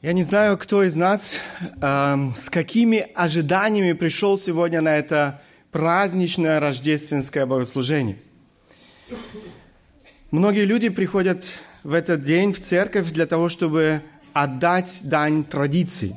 [0.00, 1.40] Я не знаю, кто из нас
[1.82, 8.16] э, с какими ожиданиями пришел сегодня на это праздничное рождественское богослужение.
[10.30, 11.44] Многие люди приходят
[11.82, 14.00] в этот день в церковь для того, чтобы
[14.32, 16.14] отдать дань традиции.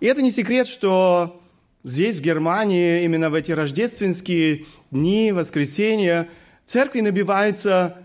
[0.00, 1.42] И это не секрет, что
[1.84, 6.28] здесь, в Германии, именно в эти рождественские дни, воскресенья,
[6.64, 7.98] церкви набиваются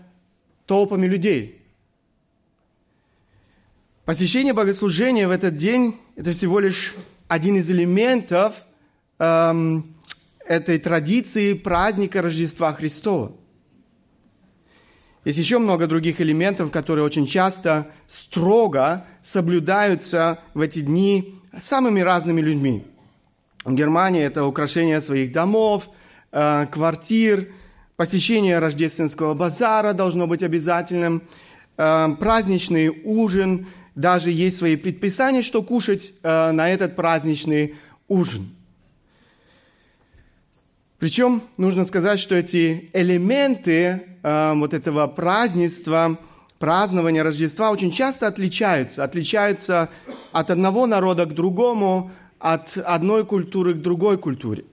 [0.66, 1.60] толпами людей–
[4.12, 6.92] Посещение богослужения в этот день– это всего лишь
[7.28, 8.62] один из элементов
[9.18, 9.96] эм,
[10.46, 13.32] этой традиции праздника Рождества Христова.
[15.24, 22.42] Есть еще много других элементов, которые очень часто строго соблюдаются в эти дни самыми разными
[22.42, 22.84] людьми.
[23.64, 25.88] В Германии это украшение своих домов,
[26.32, 27.48] э, квартир,
[27.96, 31.22] посещение рождественского базара должно быть обязательным,
[31.78, 37.74] э, праздничный ужин– даже есть свои предписания, что кушать э, на этот праздничный
[38.08, 38.48] ужин.
[40.98, 46.16] Причем нужно сказать, что эти элементы э, вот этого празднества,
[46.58, 49.02] празднования Рождества очень часто отличаются.
[49.02, 49.88] Отличаются
[50.30, 54.64] от одного народа к другому, от одной культуры к другой культуре.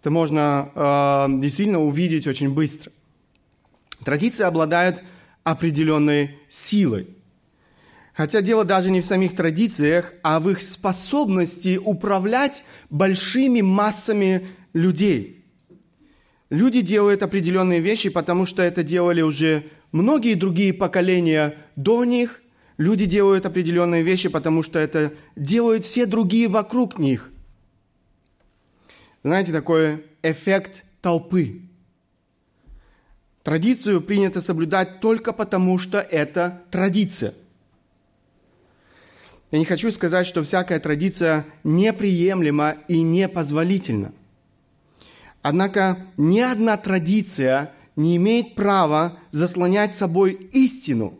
[0.00, 2.92] Это можно э, действительно увидеть очень быстро.
[4.04, 5.02] Традиции обладают
[5.44, 7.15] определенной силой.
[8.16, 15.44] Хотя дело даже не в самих традициях, а в их способности управлять большими массами людей.
[16.48, 22.40] Люди делают определенные вещи, потому что это делали уже многие другие поколения до них.
[22.78, 27.30] Люди делают определенные вещи, потому что это делают все другие вокруг них.
[29.24, 31.60] Знаете, такой эффект толпы.
[33.42, 37.34] Традицию принято соблюдать только потому, что это традиция–
[39.50, 44.12] я не хочу сказать, что всякая традиция неприемлема и непозволительна.
[45.42, 51.18] Однако ни одна традиция не имеет права заслонять собой истину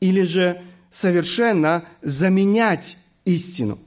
[0.00, 0.60] или же
[0.90, 3.78] совершенно заменять истину.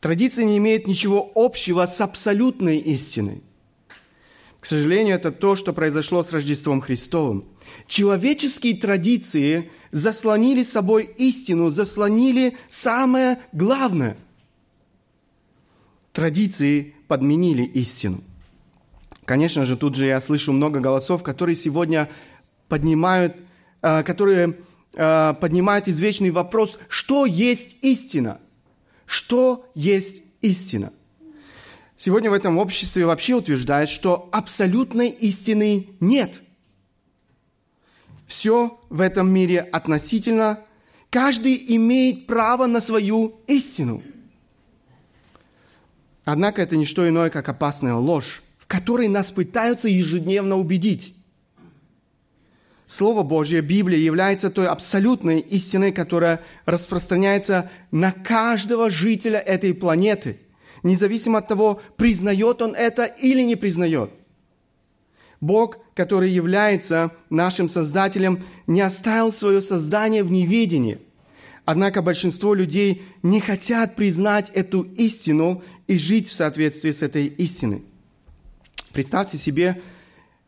[0.00, 3.42] Традиция не имеет ничего общего с абсолютной истиной.
[4.58, 7.44] К сожалению, это то, что произошло с Рождеством Христовым.
[7.86, 14.16] Человеческие традиции заслонили собой истину, заслонили самое главное.
[16.12, 18.20] Традиции подменили истину.
[19.24, 22.08] Конечно же, тут же я слышу много голосов, которые сегодня
[22.68, 23.36] поднимают,
[23.82, 24.56] э, которые
[24.94, 28.40] э, поднимают извечный вопрос, что есть истина?
[29.06, 30.92] Что есть истина?
[31.96, 36.42] Сегодня в этом обществе вообще утверждают, что абсолютной истины нет–
[38.30, 40.60] все в этом мире относительно.
[41.10, 44.04] Каждый имеет право на свою истину.
[46.24, 51.16] Однако это не что иное, как опасная ложь, в которой нас пытаются ежедневно убедить.
[52.86, 60.38] Слово Божье, Библия, является той абсолютной истиной, которая распространяется на каждого жителя этой планеты,
[60.84, 64.19] независимо от того, признает он это или не признает.
[65.40, 70.98] Бог, который является нашим Создателем, не оставил свое создание в неведении.
[71.64, 77.82] Однако большинство людей не хотят признать эту истину и жить в соответствии с этой истиной.
[78.92, 79.80] Представьте себе,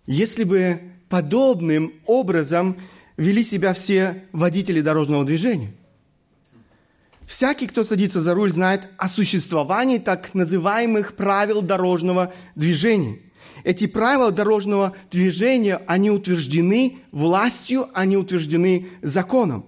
[0.07, 2.77] если бы подобным образом
[3.17, 5.73] вели себя все водители дорожного движения.
[7.27, 13.19] Всякий, кто садится за руль, знает о существовании так называемых правил дорожного движения–
[13.65, 19.67] эти правила дорожного движения, они утверждены властью, они утверждены законом.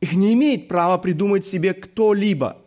[0.00, 2.58] Их не имеет права придумать себе кто-либо.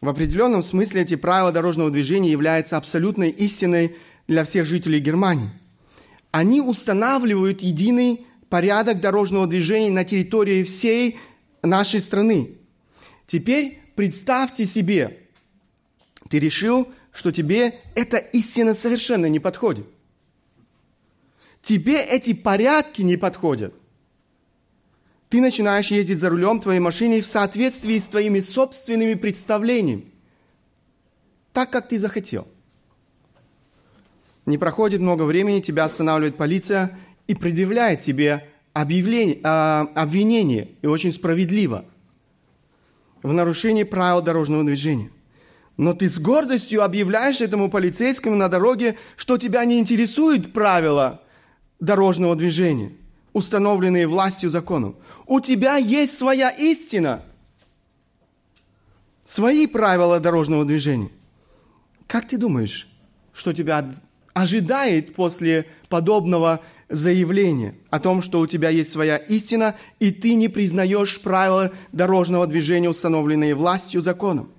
[0.00, 3.96] В определенном смысле эти правила дорожного движения являются абсолютной истиной
[4.26, 5.50] для всех жителей Германии.
[6.30, 11.18] Они устанавливают единый порядок дорожного движения на территории всей
[11.62, 12.52] нашей страны.
[13.26, 15.18] Теперь представьте себе,
[16.28, 19.86] ты решил что тебе эта истина совершенно не подходит.
[21.62, 23.74] Тебе эти порядки не подходят.
[25.28, 30.06] Ты начинаешь ездить за рулем твоей машины в соответствии с твоими собственными представлениями,
[31.52, 32.48] так, как ты захотел.
[34.46, 36.98] Не проходит много времени, тебя останавливает полиция
[37.28, 41.84] и предъявляет тебе объявление, э, обвинение, и очень справедливо,
[43.22, 45.10] в нарушении правил дорожного движения.
[45.80, 51.22] Но ты с гордостью объявляешь этому полицейскому на дороге, что тебя не интересуют правила
[51.80, 52.92] дорожного движения.
[53.32, 54.96] установленные властью законом.
[55.26, 57.22] У тебя есть своя истина,
[59.24, 61.08] свои правила дорожного движения.
[62.06, 62.86] Как ты думаешь,
[63.32, 63.88] что тебя
[64.34, 66.60] ожидает после подобного
[66.90, 72.46] заявления о том, что у тебя есть своя истина, и ты не признаешь правила дорожного
[72.46, 74.50] движения, установленные властью законом?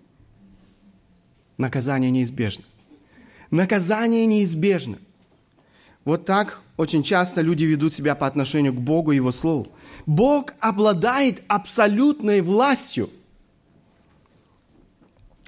[1.61, 2.63] Наказание неизбежно.
[3.51, 4.97] Наказание неизбежно.
[6.05, 9.67] Вот так очень часто люди ведут себя по отношению к Богу и Его Слову.
[10.07, 13.11] Бог обладает абсолютной властью.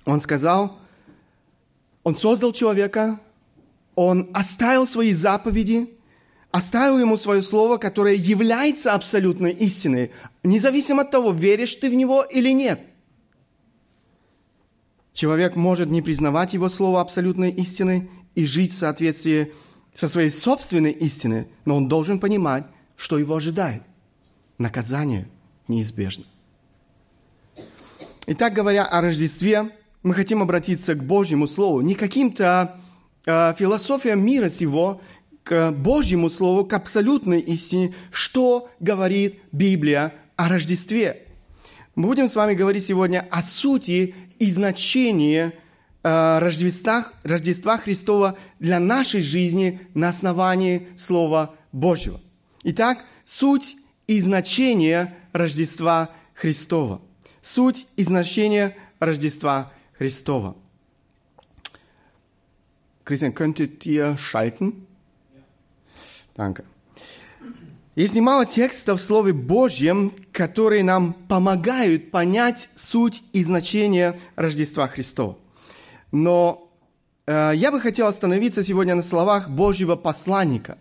[0.05, 0.77] Он сказал,
[2.03, 3.19] Он создал человека,
[3.95, 5.89] Он оставил свои заповеди,
[6.51, 10.11] оставил ему свое слово, которое является абсолютной истиной,
[10.43, 12.79] независимо от того, веришь ты в него или нет.
[15.13, 19.53] Человек может не признавать его слово абсолютной истиной и жить в соответствии
[19.93, 22.65] со своей собственной истиной, но он должен понимать,
[22.95, 23.83] что его ожидает.
[24.57, 25.27] Наказание
[25.67, 26.25] неизбежно.
[28.25, 29.69] Итак, говоря о Рождестве,
[30.01, 32.79] мы хотим обратиться к Божьему Слову, не каким-то
[33.25, 35.01] э, философиям мира сего,
[35.43, 41.27] к Божьему Слову, к абсолютной истине, что говорит Библия о Рождестве.
[41.95, 45.53] Мы будем с вами говорить сегодня о сути и значении
[46.03, 52.19] Э, Рождества, Рождества Христова для нашей жизни на основании Слова Божьего.
[52.63, 57.01] Итак, суть и значение Рождества Христова.
[57.41, 60.57] Суть и значение Рождества Христова.
[63.05, 64.87] Christian, könntet ihr schalten?
[66.35, 66.63] Danke.
[67.95, 75.37] Есть немало текстов в Слове Божьем, которые нам помогают понять суть и значение Рождества Христова.
[76.11, 76.71] Но
[77.27, 80.79] э, я бы хотел остановиться сегодня на словах Божьего посланника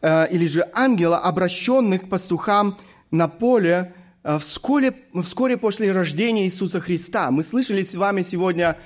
[0.00, 2.78] э, или же ангела, обращенных к пастухам
[3.10, 3.92] на поле
[4.22, 7.32] э, вскоре, вскоре после рождения Иисуса Христа.
[7.32, 8.78] Мы слышали с вами сегодня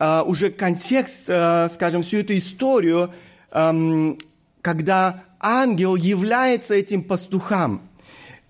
[0.00, 3.12] э, уже контекст, э, скажем, всю эту историю,
[3.52, 4.16] э,
[4.60, 7.80] когда ангел является этим пастухам.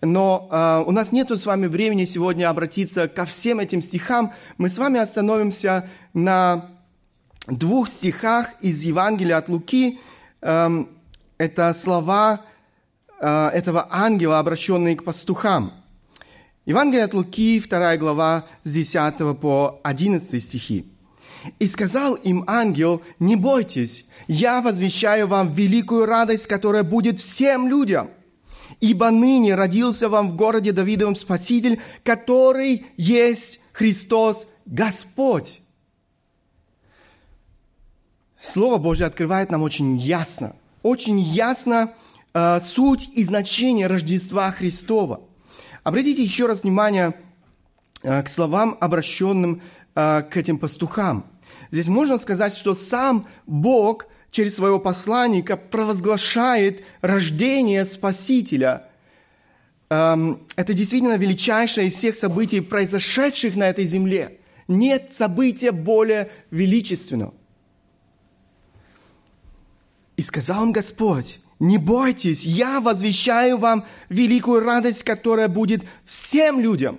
[0.00, 4.32] Но э, у нас нет с вами времени сегодня обратиться ко всем этим стихам.
[4.56, 6.70] Мы с вами остановимся на
[7.48, 10.00] двух стихах из Евангелия от Луки.
[10.40, 10.88] Эм,
[11.36, 12.40] это слова
[13.20, 15.72] э, этого ангела, обращенные к пастухам.
[16.64, 20.86] Евангелие от Луки, 2 глава, с 10 по 11 стихи.
[21.58, 28.10] «И сказал им ангел, не бойтесь, я возвещаю вам великую радость, которая будет всем людям.
[28.80, 35.60] Ибо ныне родился вам в городе Давидовом Спаситель, который есть Христос Господь.
[38.40, 41.92] Слово Божье открывает нам очень ясно, очень ясно
[42.34, 45.20] э, суть и значение Рождества Христова.
[45.84, 47.14] Обратите еще раз внимание
[48.02, 49.62] э, к словам, обращенным
[49.94, 51.24] э, к этим пастухам.
[51.70, 54.06] Здесь можно сказать, что сам Бог–
[54.36, 58.84] через своего посланника провозглашает рождение Спасителя.
[59.88, 64.38] Эм, это действительно величайшее из всех событий, произошедших на этой земле.
[64.68, 67.32] Нет события более величественного.
[70.18, 76.98] И сказал им Господь, не бойтесь, я возвещаю вам великую радость, которая будет всем людям.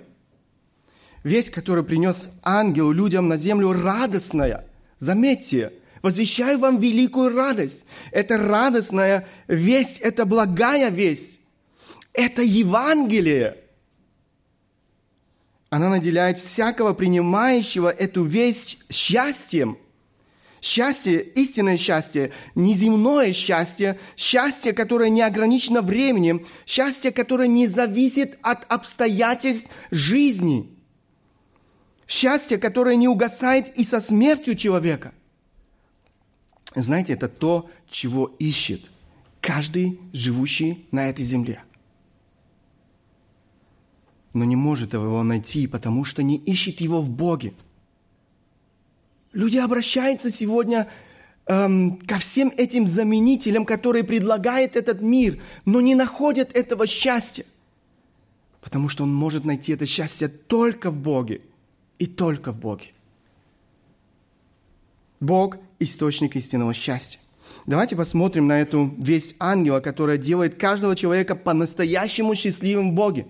[1.22, 4.64] Весть, которую принес ангел людям на землю, радостная.
[4.98, 7.84] Заметьте, Возвещаю вам великую радость.
[8.12, 11.40] Это радостная весть, это благая весть.
[12.12, 13.56] Это Евангелие.
[15.70, 19.78] Она наделяет всякого принимающего эту весть счастьем.
[20.60, 28.64] Счастье, истинное счастье, неземное счастье, счастье, которое не ограничено временем, счастье, которое не зависит от
[28.68, 30.68] обстоятельств жизни,
[32.08, 35.12] счастье, которое не угасает и со смертью человека.
[36.82, 38.90] Знаете, это то, чего ищет
[39.40, 41.62] каждый живущий на этой земле.
[44.32, 47.54] Но не может его найти, потому что не ищет его в Боге.
[49.32, 50.88] Люди обращаются сегодня
[51.46, 57.44] эм, ко всем этим заменителям, которые предлагает этот мир, но не находят этого счастья.
[58.60, 61.40] Потому что он может найти это счастье только в Боге
[61.98, 62.92] и только в Боге.
[65.20, 67.20] Бог– источник истинного счастья.
[67.66, 73.26] Давайте посмотрим на эту весть ангела, которая делает каждого человека по-настоящему счастливым в Боге.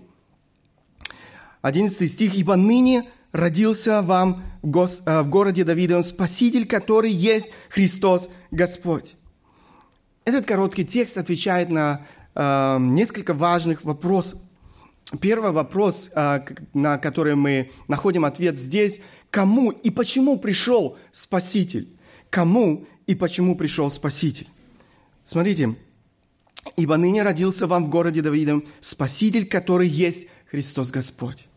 [1.61, 2.35] 11 стих.
[2.35, 9.15] «Ибо ныне родился вам в, гос, э, в городе Давидовом Спаситель, который есть Христос Господь».
[10.25, 12.01] Этот короткий текст отвечает на
[12.35, 14.39] э, несколько важных вопросов.
[15.21, 16.39] Первый вопрос, э,
[16.73, 19.01] на который мы находим ответ здесь,
[19.31, 21.87] кому и почему пришел Спаситель?
[22.29, 24.47] Кому и почему пришел Спаситель?
[25.25, 25.75] Смотрите,
[26.75, 31.47] «Ибо ныне родился вам в городе Давидом Спаситель, который есть Христос Господь».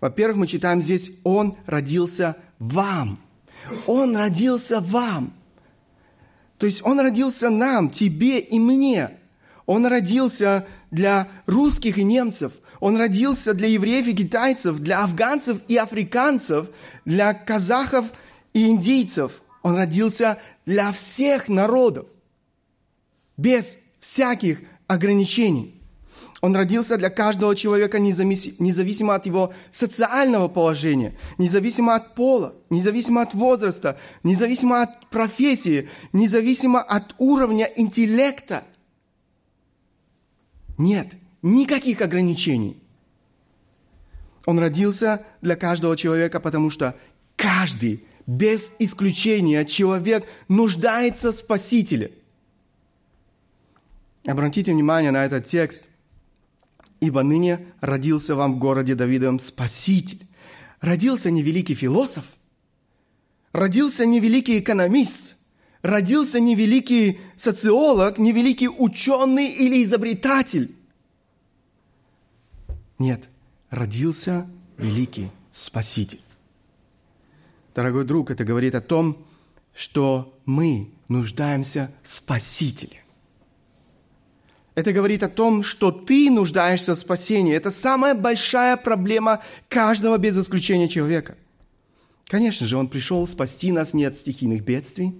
[0.00, 3.20] Во-первых, мы читаем здесь «Он родился вам».
[3.86, 5.32] Он родился вам.
[6.58, 9.10] То есть Он родился нам, тебе и мне.
[9.66, 12.52] Он родился для русских и немцев.
[12.80, 16.68] Он родился для евреев и китайцев, для афганцев и африканцев,
[17.04, 18.06] для казахов
[18.52, 19.42] и индийцев.
[19.62, 22.06] Он родился для всех народов,
[23.36, 25.72] без всяких ограничений.
[26.42, 33.34] Он родился для каждого человека независимо от его социального положения, независимо от пола, независимо от
[33.34, 38.64] возраста, независимо от профессии, независимо от уровня интеллекта.
[40.78, 41.14] Нет
[41.46, 42.76] никаких ограничений.
[44.44, 46.94] Он родился для каждого человека, потому что
[47.36, 52.10] каждый, без исключения, человек нуждается в Спасителе.
[54.24, 55.88] Обратите внимание на этот текст–
[57.00, 60.26] ибо ныне родился вам в городе Давидом Спаситель.
[60.80, 62.24] Родился не великий философ,
[63.52, 65.36] родился не великий экономист,
[65.82, 70.74] родился не великий социолог, не великий ученый или изобретатель.
[72.98, 73.28] Нет,
[73.70, 74.46] родился
[74.78, 76.20] великий Спаситель.
[77.74, 79.24] Дорогой друг, это говорит о том,
[79.74, 83.02] что мы нуждаемся в Спасителе.
[84.74, 87.54] Это говорит о том, что ты нуждаешься в спасении.
[87.54, 91.34] Это самая большая проблема каждого без исключения человека.
[92.26, 95.14] Конечно же, Он пришел спасти нас не от стихийных бедствий,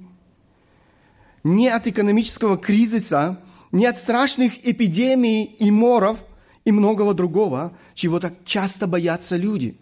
[1.43, 3.41] не от экономического кризиса,
[3.73, 6.19] не от страшных эпидемий и моров
[6.67, 9.79] и многого другого, чего так часто боятся люди.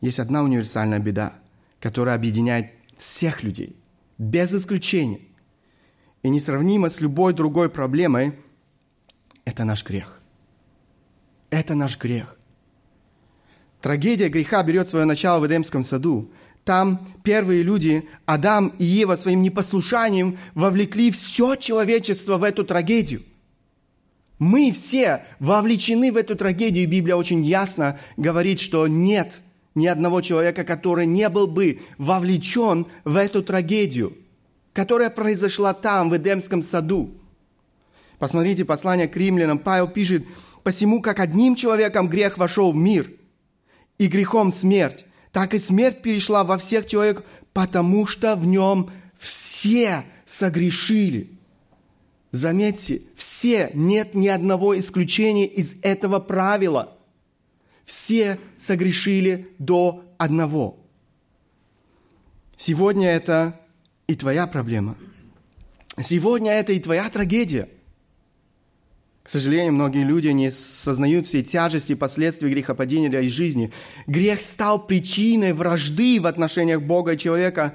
[0.00, 1.34] Есть одна универсальная беда,
[1.80, 3.76] которая объединяет всех людей,
[4.16, 5.20] без исключения–
[6.26, 8.32] и несравнимо с любой другой проблемой,
[9.44, 10.20] это наш грех.
[11.50, 12.36] Это наш грех.
[13.80, 16.32] Трагедия греха берет свое начало в Эдемском саду.
[16.64, 23.22] Там первые люди, Адам и Ева, своим непослушанием вовлекли все человечество в эту трагедию.
[24.38, 26.88] Мы все вовлечены в эту трагедию.
[26.88, 29.40] Библия очень ясно говорит, что нет
[29.74, 34.16] ни одного человека, который не был бы вовлечен в эту трагедию–
[34.76, 37.10] которая произошла там, в Эдемском саду.
[38.18, 39.58] Посмотрите послание к римлянам.
[39.58, 40.26] Павел пишет,
[40.62, 43.10] «Посему, как одним человеком грех вошел в мир,
[43.96, 47.24] и грехом смерть, так и смерть перешла во всех человек,
[47.54, 51.30] потому что в нем все согрешили».
[52.36, 56.92] Заметьте, все, нет ни одного исключения из этого правила.
[57.86, 60.78] Все согрешили до одного.
[62.58, 63.58] Сегодня это
[64.06, 64.98] и твоя проблема.
[65.98, 67.70] Сегодня это и твоя трагедия.
[69.22, 73.72] К сожалению, многие люди не сознают всей тяжести последствий грехопадения для их жизни.
[74.06, 77.74] Грех стал причиной вражды в отношениях Бога и человека.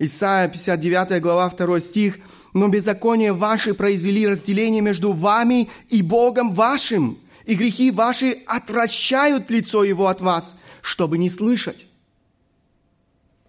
[0.00, 2.18] Исайя 59 глава 2 стих.
[2.52, 9.84] «Но беззаконие ваши произвели разделение между вами и Богом вашим, и грехи ваши отвращают лицо
[9.84, 11.86] Его от вас, чтобы не слышать».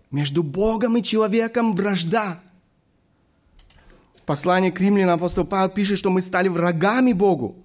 [0.10, 2.40] Между Богом и человеком вражда.
[4.26, 7.56] Послание к римлянам апостол Павел пишет, что мы стали врагами Богу.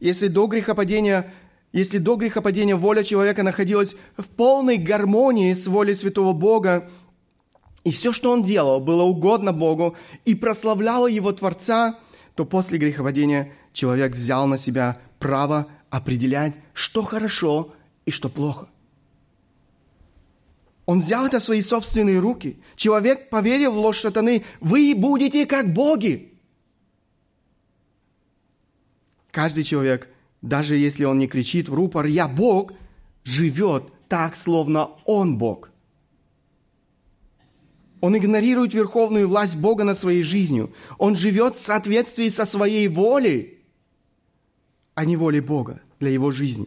[0.00, 1.32] Если до грехопадения,
[1.72, 6.90] если до грехопадения воля человека находилась в полной гармонии с волей святого Бога,
[7.84, 11.98] и все, что он делал, было угодно Богу и прославляло его Творца,
[12.34, 17.72] то после грехопадения человек взял на себя право определять, что хорошо
[18.04, 18.68] и что плохо–
[20.90, 22.58] он взял это в свои собственные руки.
[22.74, 24.44] Человек поверил в ложь сатаны.
[24.60, 26.32] Вы будете как боги.
[29.30, 30.08] Каждый человек,
[30.42, 32.72] даже если он не кричит в рупор «Я Бог»,
[33.22, 35.70] живет так, словно он Бог.
[38.00, 40.72] Он игнорирует верховную власть Бога над своей жизнью.
[40.98, 43.58] Он живет в соответствии со своей волей,
[44.94, 46.66] а не волей Бога для его жизни.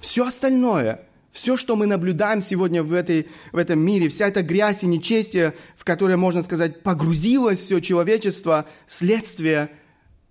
[0.00, 1.00] Все остальное–
[1.32, 5.54] все, что мы наблюдаем сегодня в, этой, в этом мире, вся эта грязь и нечестие,
[5.76, 9.70] в которое, можно сказать, погрузилось все человечество, следствие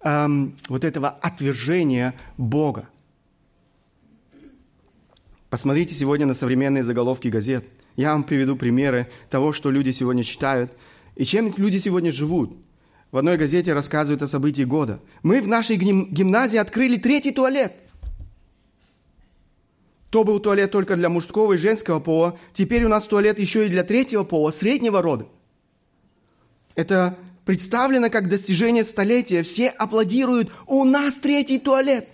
[0.03, 2.88] эм, вот этого отвержения Бога.
[5.50, 7.65] Посмотрите сегодня на современные заголовки газет.
[8.01, 10.72] Я вам приведу примеры того, что люди сегодня читают
[11.15, 12.58] и чем люди сегодня живут.
[13.12, 15.00] в одной газете рассказывают о событии года.
[15.22, 17.74] Мы в нашей гимназии открыли третий туалет.
[20.10, 22.39] То был туалет только для мужского и женского пола.
[22.53, 25.27] Теперь у нас туалет еще и для третьего пола, среднего рода.
[26.74, 27.15] Это
[27.46, 29.43] представлено как достижение столетия.
[29.43, 30.51] Все аплодируют.
[30.65, 32.08] У нас третий туалет.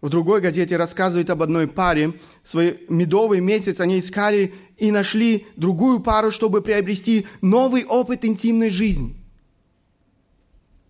[0.00, 2.14] В другой газете рассказывают об одной паре.
[2.42, 8.70] В свой медовый месяц они искали и нашли другую пару, чтобы приобрести новый опыт интимной
[8.70, 9.16] жизни.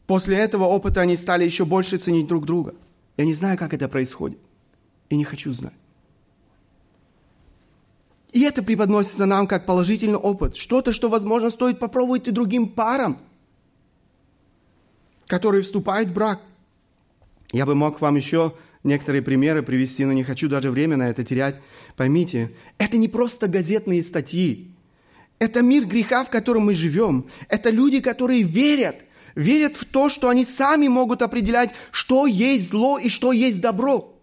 [0.06, 2.74] После этого опыта они стали еще больше ценить друг друга.
[3.16, 4.38] Я не знаю, как это происходит.
[5.08, 5.72] И не хочу знать.
[8.32, 10.56] И это преподносится нам как положительный опыт.
[10.56, 13.18] Что-то, что, возможно, стоит попробовать и другим парам,
[15.26, 16.40] которые вступают в брак.
[17.52, 18.52] Я бы мог вам еще
[18.86, 21.56] некоторые примеры привести, но не хочу даже время на это терять.
[21.96, 24.70] Поймите, это не просто газетные статьи.
[25.38, 27.26] Это мир греха, в котором мы живем.
[27.48, 28.96] Это люди, которые верят,
[29.34, 34.14] верят в то, что они сами могут определять, что есть зло и что есть добро.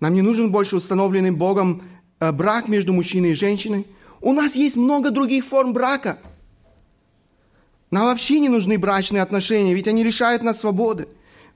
[0.00, 1.82] Нам не нужен больше установленный Богом
[2.18, 3.86] э, брак между мужчиной и женщиной.
[4.20, 6.18] У нас есть много других форм брака.
[7.90, 11.06] Нам вообще не нужны брачные отношения, ведь они лишают нас свободы.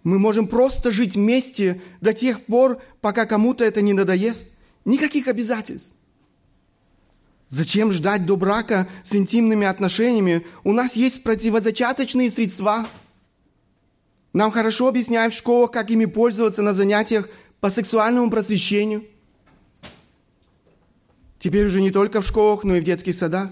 [0.04, 4.50] Мы можем просто жить вместе до тех пор, пока кому-то это не надоест.
[4.84, 5.94] Никаких обязательств.
[7.48, 10.46] Зачем ждать до брака с интимными отношениями?
[10.64, 12.86] У нас есть противозачаточные средства.
[14.32, 17.28] Нам хорошо объясняют в школах, как ими пользоваться на занятиях
[17.60, 19.04] по сексуальному просвещению.
[21.38, 23.50] Теперь уже не только в школах, но и в детских садах.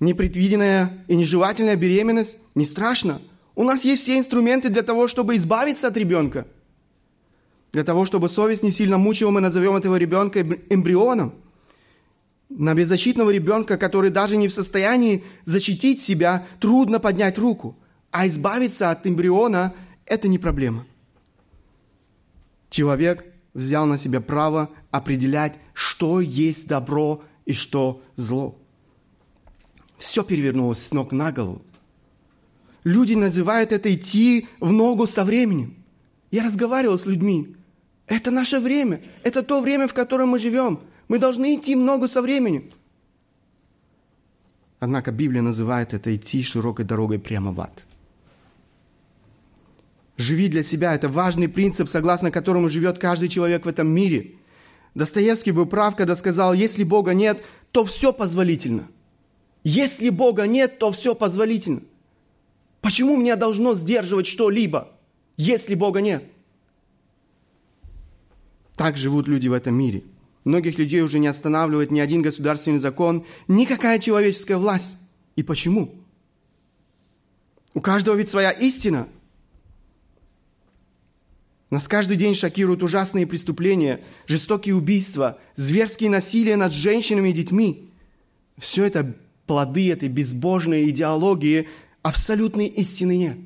[0.00, 3.20] Непредвиденная и нежелательная беременность не страшно–
[3.58, 6.46] у нас есть все инструменты для того, чтобы избавиться от ребенка.
[7.72, 11.34] Для того, чтобы совесть не сильно мучила, мы назовем этого ребенка эмбрионом.
[12.48, 17.76] На беззащитного ребенка, который даже не в состоянии защитить себя, трудно поднять руку.
[18.12, 19.74] А избавиться от эмбриона–
[20.06, 20.86] это не проблема.
[22.70, 23.24] Человек
[23.54, 28.56] взял на себя право определять, что есть добро и что зло.
[29.98, 31.60] Все перевернулось с ног на голову.
[32.84, 35.74] Люди называют это идти в ногу со временем.
[36.30, 37.56] Я разговаривал с людьми.
[38.06, 39.00] Это наше время.
[39.22, 40.80] Это то время, в котором мы живем.
[41.08, 42.70] Мы должны идти в ногу со временем.
[44.78, 47.84] Однако Библия называет это идти широкой дорогой прямо в ад.
[50.16, 54.34] Живи для себя– это важный принцип, согласно которому живет каждый человек в этом мире.
[54.94, 58.88] Достоевский был прав, когда сказал, если Бога нет, то все позволительно.
[59.64, 61.82] Если Бога нет, то все позволительно–
[62.80, 64.88] Почему меня должно сдерживать что-либо,
[65.36, 66.24] если Бога нет?
[68.76, 70.04] Так живут люди в этом мире.
[70.44, 74.96] Многих людей уже не останавливает ни один государственный закон, никакая человеческая власть.
[75.36, 75.94] И почему?
[77.74, 79.08] У каждого ведь своя истина.
[81.70, 87.90] Нас каждый день шокируют ужасные преступления, жестокие убийства, зверские насилия над женщинами и детьми.
[88.56, 89.14] Все это
[89.46, 91.68] плоды этой безбожной идеологии,
[92.02, 93.38] абсолютной истины нет.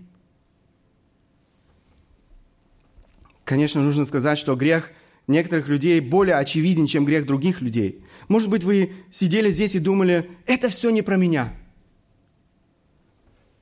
[3.45, 4.91] Конечно, нужно сказать, что грех
[5.27, 8.03] некоторых людей более очевиден, чем грех других людей.
[8.29, 11.53] Может быть, вы сидели здесь и думали, это все не про меня.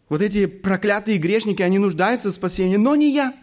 [0.09, 3.35] Вот эти проклятые грешники, они нуждаются в спасении, но не я.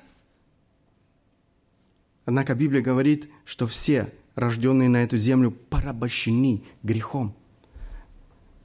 [2.25, 7.35] Однако Библия говорит, что все, рожденные на эту землю, порабощены грехом.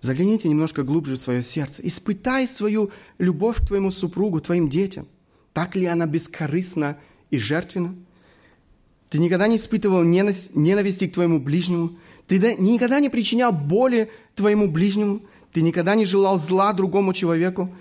[0.02, 1.80] Загляните немножко глубже в свое сердце.
[1.86, 5.06] Испытай свою любовь к твоему супругу, твоим детям.
[5.52, 6.98] Так ли она бескорыстна
[7.30, 7.94] и жертвенна?
[9.10, 11.92] Ты никогда не испытывал ненависти к твоему ближнему?
[12.26, 15.22] Ты никогда не причинял боли твоему ближнему?
[15.52, 17.72] Ты никогда не желал зла другому человеку?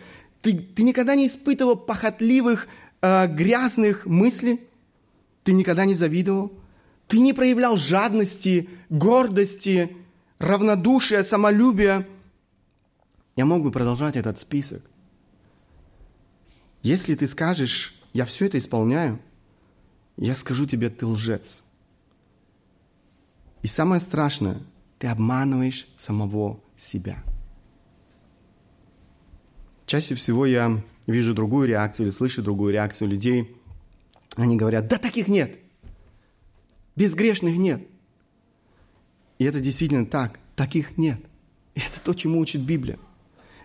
[0.43, 2.67] Ты, ты никогда не испытывал похотливых,
[3.01, 4.60] э, грязных мыслей?
[5.43, 6.51] Ты никогда не завидовал?
[7.07, 9.89] Ты не проявлял жадности, гордости,
[10.41, 12.08] равнодушие, самолюбие.
[13.36, 14.84] Я мог бы продолжать этот список.
[16.82, 19.19] Если ты скажешь, я все это исполняю,
[20.17, 21.62] я скажу тебе, ты лжец.
[23.62, 24.60] И самое страшное,
[24.97, 27.23] ты обманываешь самого себя.
[29.86, 33.56] Чаще всего я вижу другую реакцию или слышу другую реакцию людей.
[34.36, 35.60] Они говорят, да таких нет.
[36.95, 37.88] Безгрешных нет.
[39.41, 40.38] И это действительно так.
[40.56, 41.19] Таких нет.
[41.73, 42.99] Это то, чему учит Библия.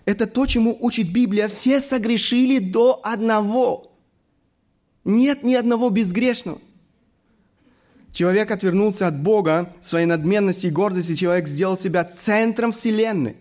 [0.07, 1.49] Это то, чему учит Библия.
[1.49, 3.93] Все согрешили до одного.
[5.05, 6.59] Нет ни одного безгрешного.
[8.11, 11.15] Человек отвернулся от Бога, своей надменности и гордости.
[11.15, 13.37] Человек сделал себя центром Вселенной.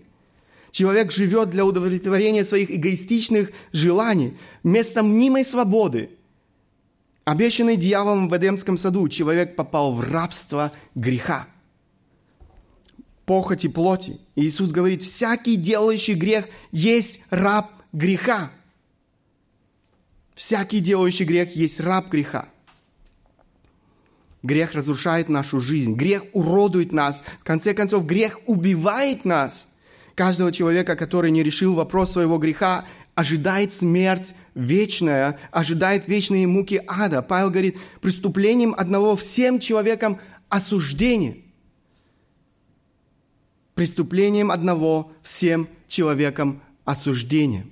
[0.71, 6.09] Человек живет для удовлетворения своих эгоистичных желаний, вместо мнимой свободы.
[7.23, 11.47] Обещанный дьяволом в Эдемском саду, человек попал в рабство греха.
[13.25, 14.19] Похоти плоти.
[14.35, 18.51] Иисус говорит, всякий делающий грех есть раб греха.
[20.35, 22.47] Всякий делающий грех есть раб греха.
[24.43, 25.95] Грех разрушает нашу жизнь.
[25.95, 27.23] Грех уродует нас.
[27.39, 29.69] В конце концов, грех убивает нас.
[30.13, 32.85] Каждого человека, который не решил вопрос своего греха,
[33.15, 37.21] ожидает смерть вечная, ожидает вечные муки ада.
[37.21, 41.44] Павел говорит, преступлением одного всем человекам осуждение.
[43.75, 47.67] Преступлением одного всем человекам осуждение.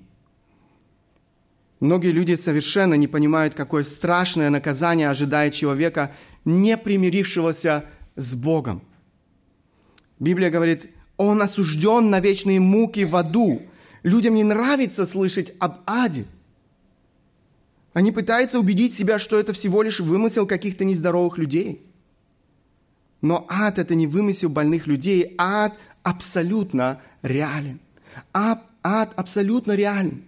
[1.79, 6.11] Многие люди совершенно не понимают, какое страшное наказание ожидает человека,
[6.45, 7.85] не примирившегося
[8.15, 8.81] с Богом.
[10.19, 13.61] Библия говорит, он осужден на вечные муки в аду.
[14.03, 16.25] Людям не нравится слышать об аде.
[17.93, 21.81] Они пытаются убедить себя, что это всего лишь вымысел каких-то нездоровых людей.
[23.21, 25.33] Но ад– это не вымысел больных людей.
[25.37, 27.79] Ад абсолютно реален.
[28.33, 28.61] Ад,
[29.15, 30.23] абсолютно реален.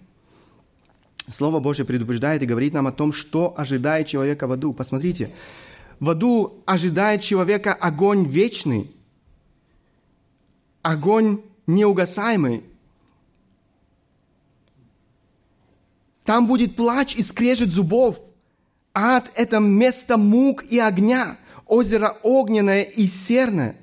[1.30, 4.74] Слово Божье предупреждает и говорит нам о том, что ожидает человека в аду.
[4.74, 5.34] Посмотрите,
[6.00, 8.92] в аду ожидает человека огонь вечный,
[10.82, 12.64] огонь неугасаемый.
[16.24, 18.20] Там будет плач и скрежет зубов.
[18.94, 23.76] Ад– это место мук и огня, озеро огненное и серное,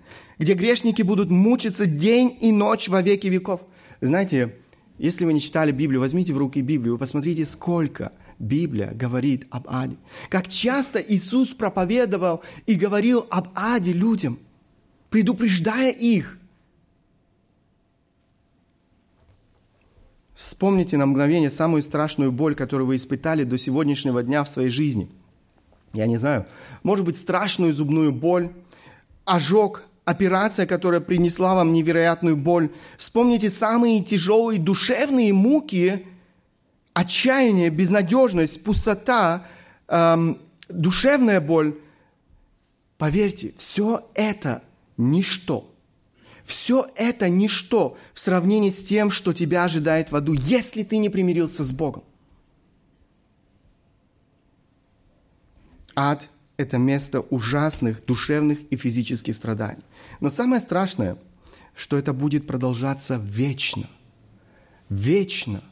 [0.42, 3.61] где грешники будут мучиться день и ночь во веки веков.
[4.00, 4.57] Знаете,
[4.98, 9.96] если вы не читали Библию, возьмите в руки Библию, посмотрите, сколько Библия говорит об аде.
[10.28, 14.40] Как часто Иисус проповедовал и говорил об аде людям,
[15.11, 16.40] предупреждая их.
[20.35, 25.09] Вспомните на мгновение самую страшную боль, которую вы испытали до сегодняшнего дня в своей жизни.
[25.92, 26.46] Я не знаю,
[26.83, 28.50] может быть, страшную зубную боль,
[29.24, 32.71] ожог, операция, которая принесла вам невероятную боль.
[32.97, 36.07] Вспомните самые тяжелые душевные муки,
[36.93, 39.47] отчаяние, безнадежность, пустота,
[39.88, 40.38] эм,
[40.69, 41.79] душевная боль.
[42.99, 44.62] Поверьте, все это
[44.97, 45.69] ничто.
[46.45, 51.09] Все это ничто в сравнении с тем, что тебя ожидает в аду, если ты не
[51.09, 52.03] примирился с Богом.
[55.95, 59.83] Ад– это место ужасных душевных и физических страданий.
[60.23, 61.19] Но самое страшное,
[61.75, 63.91] что это будет продолжаться вечно.
[64.89, 65.65] Вечно.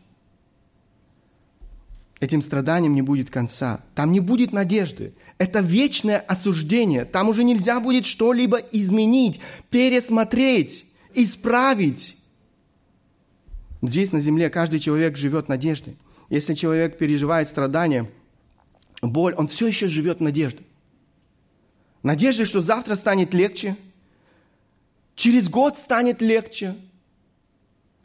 [2.18, 3.80] Этим страданиям не будет конца.
[3.94, 5.14] Там не будет надежды.
[5.38, 7.04] Это вечное осуждение.
[7.04, 10.84] Там уже нельзя будет что-либо изменить, пересмотреть,
[11.14, 12.16] исправить.
[13.82, 15.96] Здесь на земле каждый человек живет надеждой.
[16.28, 18.10] Если человек переживает страдания,
[19.00, 20.66] боль, он все еще живет надеждой.
[22.02, 23.76] Надеждой, что завтра станет легче–
[25.20, 26.74] Через год станет легче.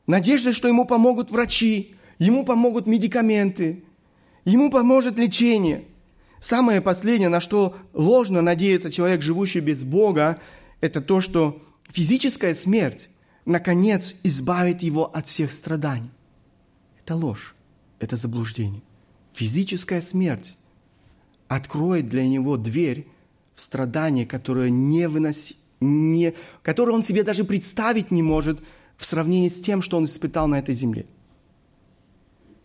[0.06, 3.86] Надежда, что ему помогут врачи, ему помогут медикаменты,
[4.44, 5.86] ему поможет лечение.
[6.42, 10.42] Самое последнее, на что ложно надеется человек, живущий без Бога,
[10.82, 13.08] это то, что физическая смерть,
[13.46, 16.12] наконец, избавит его от всех страданий.
[17.00, 17.56] Это ложь,
[18.00, 18.82] это заблуждение.
[19.32, 20.58] Физическая смерть
[21.48, 23.08] откроет для него дверь
[23.54, 28.60] в страдание, которое невыносимо не, который он себе даже представить не может
[28.98, 31.06] в сравнении с тем, что он испытал на этой земле.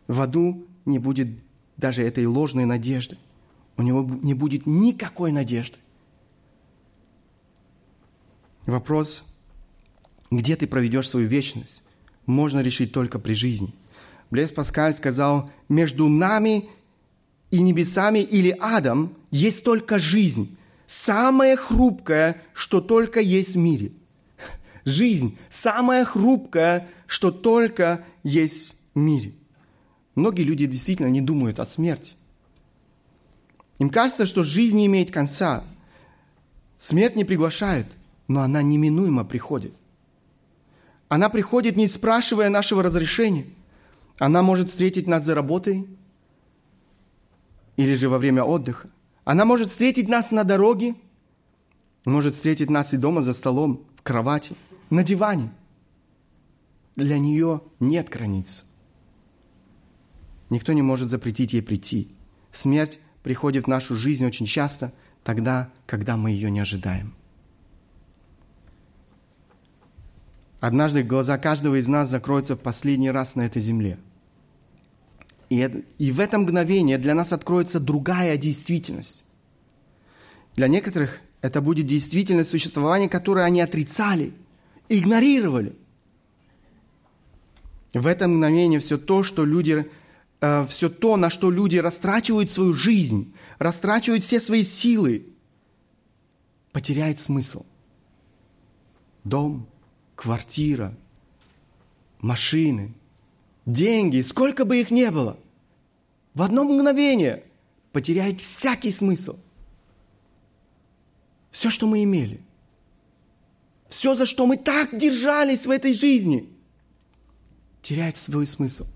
[0.07, 1.29] В аду не будет
[1.77, 3.17] даже этой ложной надежды.
[3.77, 5.79] У него не будет никакой надежды.
[8.67, 9.25] Вопрос,
[10.31, 11.83] где ты проведешь свою вечность,
[12.27, 13.75] можно решить только при жизни.
[14.31, 16.69] Блес Паскаль сказал, между нами
[17.51, 20.57] и небесами или адом есть только жизнь,
[20.91, 23.93] самое хрупкое, что только есть в мире.
[24.85, 29.33] Жизнь самое хрупкое, что только есть в мире.
[30.17, 32.15] Многие люди действительно не думают о смерти.
[33.79, 35.63] Им кажется, что жизнь не имеет конца.
[36.77, 37.87] Смерть не приглашает,
[38.27, 39.73] но она неминуемо приходит.
[41.09, 43.47] Она приходит, не спрашивая нашего разрешения.
[44.19, 45.87] Она может встретить нас за работой
[47.77, 48.91] или же во время отдыха.
[49.31, 50.97] Она может встретить нас на дороге,
[52.05, 54.57] может встретить нас и дома за столом, в кровати,
[54.91, 55.53] на диване.
[56.97, 58.65] Для нее нет границ.
[60.49, 62.09] Никто не может запретить ей прийти.
[62.51, 67.15] Смерть приходит в нашу жизнь очень часто, тогда, когда мы ее не ожидаем.
[70.59, 73.97] Однажды глаза каждого из нас закроются в последний раз на этой земле.
[75.51, 79.25] И, и в это мгновение для нас откроется другая действительность.
[80.55, 84.33] Для некоторых это будет действительность существования, которое они отрицали,
[84.89, 85.75] игнорировали.
[87.93, 89.91] В это мгновение все то, что люди,
[90.41, 95.27] э, все то, на что люди растрачивают свою жизнь, растрачивают все свои силы,
[96.71, 97.67] потеряет смысл.
[99.25, 99.67] Дом,
[100.15, 100.95] квартира,
[102.21, 102.95] машины,
[103.73, 105.39] деньги, сколько бы их ни было,
[106.35, 107.45] в одно мгновение
[107.93, 109.37] потеряет всякий смысл.
[111.51, 112.41] Все, что мы имели,
[113.89, 116.49] все, за что мы так держались в этой жизни,
[117.83, 118.87] теряет свой смысл.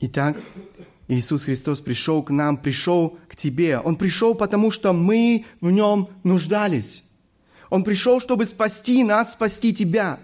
[0.00, 0.38] Итак,
[1.08, 3.78] Иисус Христос пришел к нам, пришел к тебе.
[3.78, 7.04] Он пришел, потому что мы в нем нуждались.
[7.68, 10.18] Он пришел, чтобы спасти нас, спасти тебя.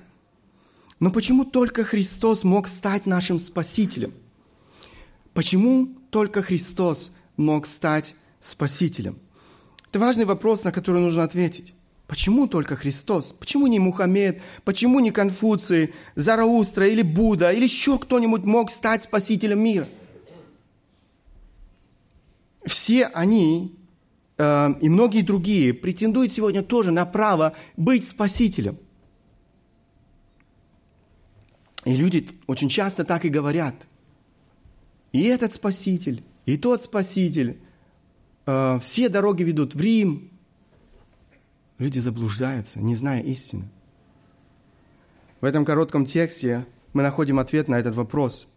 [0.99, 4.13] Но почему только Христос мог стать нашим Спасителем?
[5.35, 9.19] Почему только Христос мог стать Спасителем?
[9.91, 11.75] Это важный вопрос, на который нужно ответить.
[12.07, 13.33] Почему только Христос?
[13.33, 14.41] Почему не Мухаммед?
[14.65, 19.87] Почему не Конфуций, Зараустра или Будда или еще кто-нибудь мог стать Спасителем мира?
[22.67, 23.75] все они
[24.37, 28.79] э, и многие другие претендуют сегодня тоже на право быть спасителем.
[31.87, 33.75] И люди очень часто так и говорят.
[35.13, 37.59] И этот спаситель, и тот спаситель.
[38.45, 40.31] Э, все дороги ведут в Рим.
[41.79, 43.65] Люди заблуждаются, не зная истины.
[45.41, 48.49] В этом коротком тексте мы находим ответ на этот вопрос–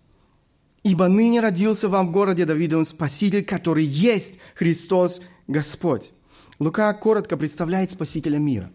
[0.84, 6.12] Ибо ныне родился вам в городе Давидовом Спаситель, который есть Христос Господь.
[6.58, 8.72] Лука коротко представляет Спасителя мира.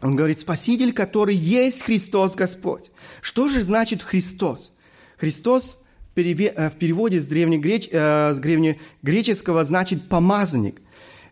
[0.00, 2.90] Он говорит, Спаситель, который есть Христос Господь.
[3.20, 4.72] Что же значит Христос?
[5.16, 5.84] Христос
[6.14, 7.88] в э, переводе с, древнегреч...
[7.90, 10.80] Э, с древнегреческого значит помазанник.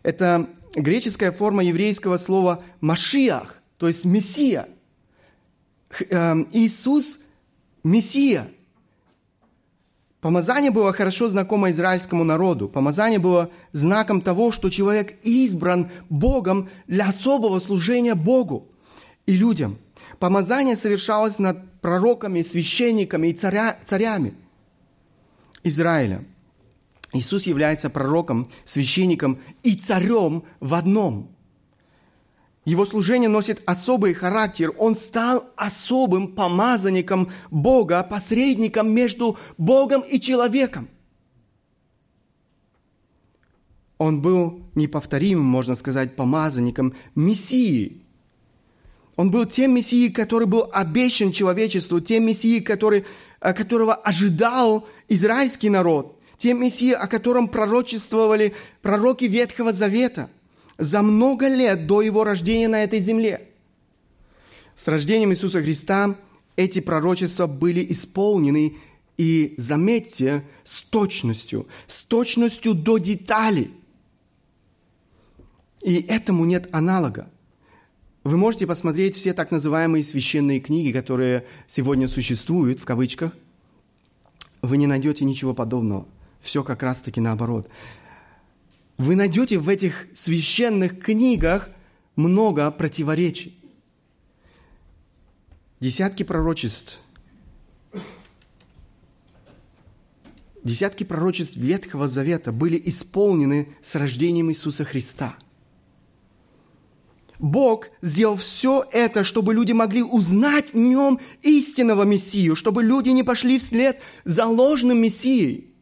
[0.03, 4.67] Это греческая форма еврейского слова «машиах», то есть «мессия».
[6.09, 7.19] Э, Иисус–
[7.83, 8.47] Мессия–
[10.21, 12.67] Помазание было хорошо знакомо израильскому народу.
[12.67, 18.67] Помазание было знаком того, что человек избран Богом для особого служения Богу
[19.27, 19.77] и людям.
[20.19, 24.33] Помазание совершалось над пророками, священниками и царя, царями
[25.63, 26.25] Израиля.
[27.13, 31.31] Иисус является пророком, священником и царем в одном–
[32.67, 34.73] его служение носит особый характер.
[34.77, 40.89] Он стал особым помазанником Бога, посредником между Богом и человеком.
[43.97, 48.01] Он был неповторимым, можно сказать, помазанником Мессии.
[49.15, 53.05] Он был тем Мессией, который был обещан человечеству, тем Мессией, который,
[53.39, 60.29] которого ожидал израильский народ, тем Мессией, о котором пророчествовали пророки Ветхого Завета–
[60.77, 63.41] за много лет до его рождения на этой земле.
[64.75, 66.15] С рождением Иисуса Христа
[66.55, 68.75] эти пророчества были исполнены,
[69.17, 73.71] и, заметьте, с точностью, с точностью до деталей.
[75.81, 77.27] И этому нет аналога.
[78.23, 83.35] Вы можете посмотреть все так называемые священные книги, которые сегодня существуют, в кавычках.
[84.61, 86.07] Вы не найдете ничего подобного.
[86.39, 87.67] Все как раз-таки наоборот
[88.97, 91.69] вы найдете в этих священных книгах
[92.15, 93.57] много противоречий.
[95.79, 96.99] Десятки пророчеств,
[100.63, 105.35] десятки пророчеств Ветхого Завета были исполнены с рождением Иисуса Христа.
[107.37, 113.21] Бог сделал все это, чтобы люди могли узнать в нем истинного Мессию, чтобы люди не
[113.21, 115.76] пошли вслед за ложным Мессией.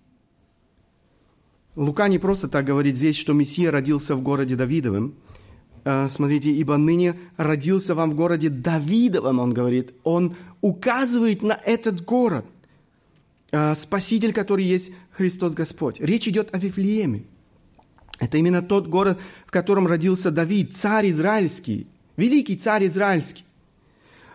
[1.76, 5.16] Лука не просто так говорит здесь, что Мессия родился в городе Давидовым.
[5.84, 9.94] А, смотрите, ибо ныне родился вам в городе Давидовом, он говорит.
[10.04, 12.46] Он указывает на этот город.
[13.52, 16.00] А, Спаситель, который есть Христос Господь.
[16.00, 17.26] Речь идет о Вифлееме.
[18.20, 23.44] Это именно тот город, в котором родился Давид, царь израильский, великий царь израильский.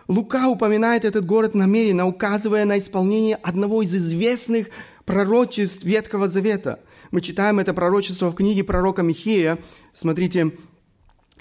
[0.07, 4.67] Лука упоминает этот город намеренно, указывая на исполнение одного из известных
[5.05, 6.79] пророчеств Ветхого Завета–
[7.11, 9.59] мы читаем это пророчество в книге пророка Михея.
[9.93, 10.51] Смотрите,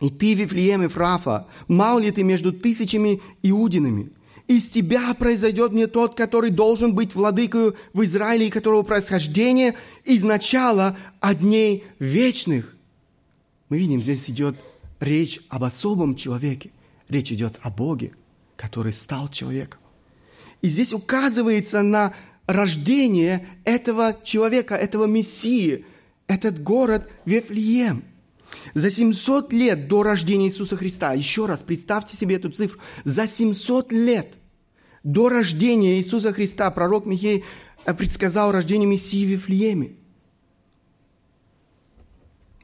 [0.01, 4.11] «И ты, Вифлеем Ефрафа, мал ли ты между тысячами иудинами?
[4.49, 10.25] Из тебя произойдет мне тот, который должен быть владыкою в Израиле, и которого происхождение из
[10.25, 12.75] начала от дней вечных».
[13.69, 14.57] Мы видим, здесь идет
[14.99, 16.71] речь об особом человеке.
[17.09, 18.13] Речь идет о Боге,
[18.57, 19.81] который стал человеком.
[20.63, 22.15] И здесь указывается на
[22.53, 25.85] рождение этого человека, этого Мессии,
[26.27, 28.05] этот город Вифлеем.
[28.75, 33.93] За 700 лет до рождения Иисуса Христа, еще раз представьте себе эту цифру, за 700
[33.93, 34.35] лет
[35.05, 37.45] до рождения Иисуса Христа пророк Михей
[37.85, 39.93] э, предсказал рождение Мессии в Вифлееме.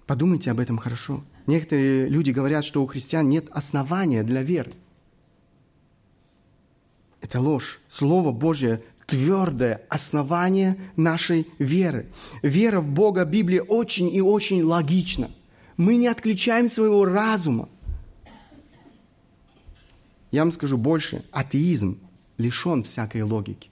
[0.06, 1.24] Подумайте об этом хорошо.
[1.46, 4.72] Некоторые люди говорят, что у христиан нет основания для веры.
[7.20, 7.80] Это ложь.
[7.88, 12.08] Слово Божье– твердое основание нашей веры.
[12.42, 15.30] Вера в Бога Библии очень и очень логична.
[15.76, 17.68] Мы не отключаем своего разума.
[20.32, 21.24] Я вам скажу больше.
[21.30, 21.98] Атеизм
[22.36, 23.70] лишен всякой логики.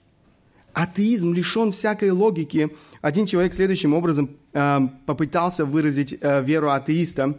[0.73, 2.69] Атеизм лишен всякой логики.
[3.01, 7.37] Один человек следующим образом э, попытался выразить э, веру атеиста.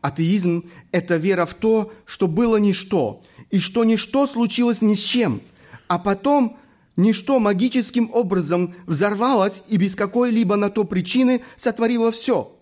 [0.00, 5.40] Атеизм– это вера в то, что было ничто, и что ничто случилось ни с чем,
[5.88, 6.56] а потом
[6.96, 12.56] ничто магическим образом взорвалось и без какой-либо на то причины сотворило все–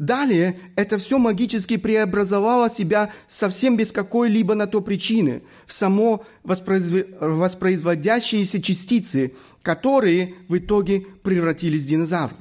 [0.00, 7.04] Далее это все магически преобразовало себя совсем без какой-либо на то причины в само воспроизв...
[7.20, 12.38] воспроизводящиеся частицы, которые в итоге превратились в динозавров.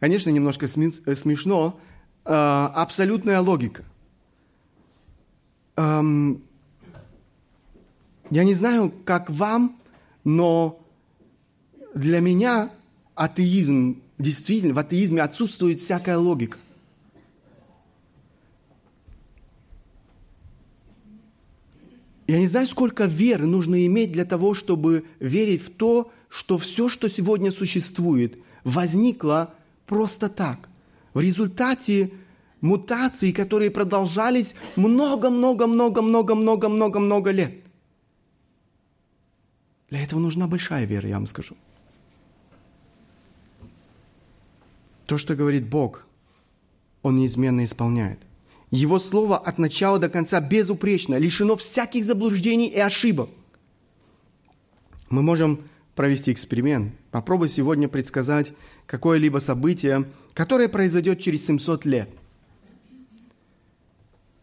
[0.00, 1.78] Конечно, немножко э, смешно,
[2.24, 3.84] э, абсолютная логика.
[5.76, 6.42] Эм,
[8.30, 9.77] я не знаю, как вам,
[10.28, 10.78] но
[11.94, 12.70] для меня
[13.14, 16.58] атеизм Действительно, в атеизме отсутствует всякая логика.
[22.26, 26.88] Я не знаю, сколько веры нужно иметь для того, чтобы верить в то, что все,
[26.88, 29.54] что сегодня существует, возникло
[29.86, 30.68] просто так.
[31.14, 32.10] В результате
[32.60, 37.67] мутаций, которые продолжались много-много-много-много-много-много-много лет.
[39.90, 41.56] Для этого нужна большая вера, я вам скажу.
[45.06, 46.06] То, что говорит Бог,
[47.02, 48.18] Он неизменно исполняет.
[48.70, 53.30] Его слово от начала до конца безупречно, лишено всяких заблуждений и ошибок.
[55.08, 56.92] Мы можем провести эксперимент.
[57.10, 58.52] Попробуй сегодня предсказать
[58.86, 62.10] какое-либо событие, которое произойдет через 700 лет.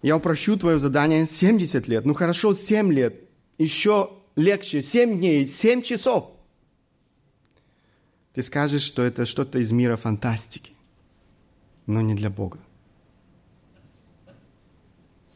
[0.02, 2.06] Я упрощу твое задание 70 лет.
[2.06, 3.24] Ну хорошо, 7 лет.
[3.60, 4.82] Еще легче.
[4.82, 6.36] 7 дней, 7 часов
[8.36, 10.74] ты скажешь, что это что-то из мира фантастики,
[11.86, 12.60] но не для Бога.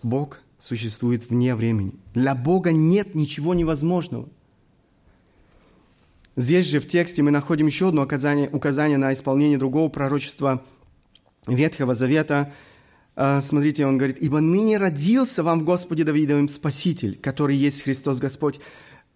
[0.03, 1.93] Бог существует вне времени.
[2.13, 4.27] Для Бога нет ничего невозможного.
[6.35, 10.61] Здесь же в тексте мы находим еще одно указание, указание на исполнение другого пророчества
[11.47, 12.51] Ветхого Завета.
[13.15, 18.19] А, смотрите, он говорит, «Ибо ныне родился вам в Господе Давидовым Спаситель, который есть Христос
[18.19, 18.59] Господь».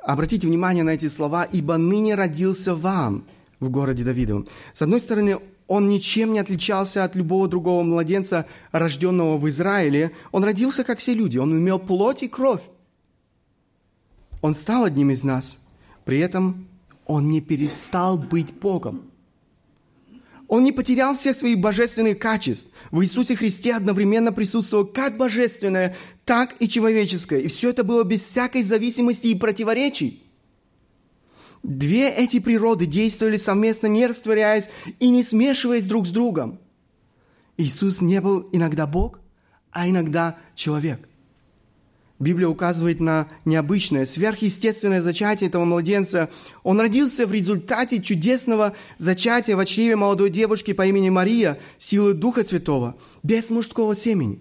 [0.04, 3.24] Обратите внимание на эти слова, «Ибо ныне родился вам»
[3.60, 4.48] в городе Давидовом.
[4.74, 10.12] С одной стороны, он ничем не отличался от любого другого младенца, рожденного в Израиле.
[10.34, 11.38] Он родился, как все люди.
[11.38, 12.64] Он имел плоть и кровь.
[14.42, 15.58] Он стал одним из нас.
[16.04, 16.68] При этом
[17.06, 19.13] он не перестал быть Богом.
[20.48, 22.68] Он не потерял всех своих божественных качеств.
[22.92, 27.40] В Иисусе Христе одновременно присутствовало как божественное, так и человеческое.
[27.40, 30.22] И все это было без всякой зависимости и противоречий.
[31.64, 36.60] Две эти природы действовали совместно, не растворяясь и не смешиваясь друг с другом.
[37.58, 39.20] Иисус не был иногда Бог,
[39.72, 41.08] а иногда человек.
[42.20, 46.30] Библия указывает на необычное, сверхъестественное зачатие этого младенца.
[46.64, 52.44] Он родился в результате чудесного зачатия в чреве молодой девушки по имени Мария, силы Духа
[52.44, 54.40] Святого, без мужского семени.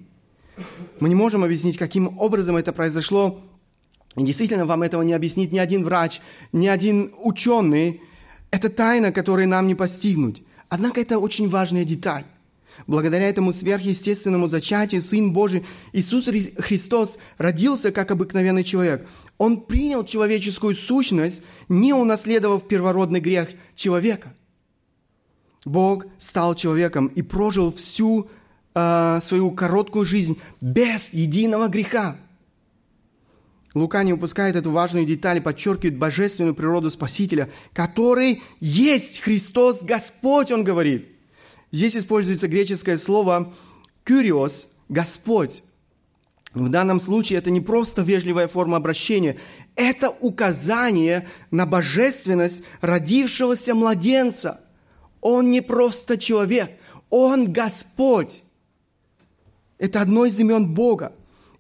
[1.01, 3.43] Мы не можем объяснить, каким образом это произошло,
[4.17, 6.21] и действительно, вам этого не объяснит ни один врач,
[6.53, 8.03] ни один ученый.
[8.51, 10.43] Это тайна, которую нам не постигнуть.
[10.69, 12.25] Однако это очень важная деталь.
[12.87, 19.07] Благодаря этому сверхъестественному зачатию Сын Божий Иисус Христос родился как обыкновенный человек.
[19.39, 24.35] Он принял человеческую сущность, не унаследовав первородный грех человека.
[25.65, 28.29] Бог стал человеком и прожил всю
[28.75, 32.17] э, свою короткую жизнь без единого греха.
[33.75, 40.63] Лука не упускает эту важную деталь подчеркивает божественную природу Спасителя, который есть Христос Господь, он
[40.63, 41.12] говорит.
[41.73, 43.53] Здесь используется греческое слово
[44.05, 45.65] «кюриос»– «Господь».
[46.53, 49.39] В данном случае это не просто вежливая форма обращения,
[49.75, 54.61] это указание на божественность родившегося младенца.
[55.23, 56.71] Он не просто человек,
[57.09, 58.45] он Господь.
[59.79, 61.13] Это одно из имен Бога.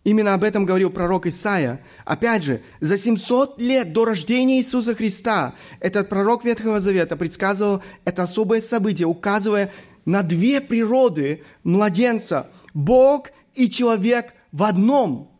[0.04, 1.80] Именно об этом говорил пророк Исаия.
[2.04, 8.24] Опять же, за 700 лет до рождения Иисуса Христа этот пророк Ветхого Завета предсказывал это
[8.24, 9.70] особое событие, указывая
[10.04, 15.30] на две природы младенца– Бог и человек в одном.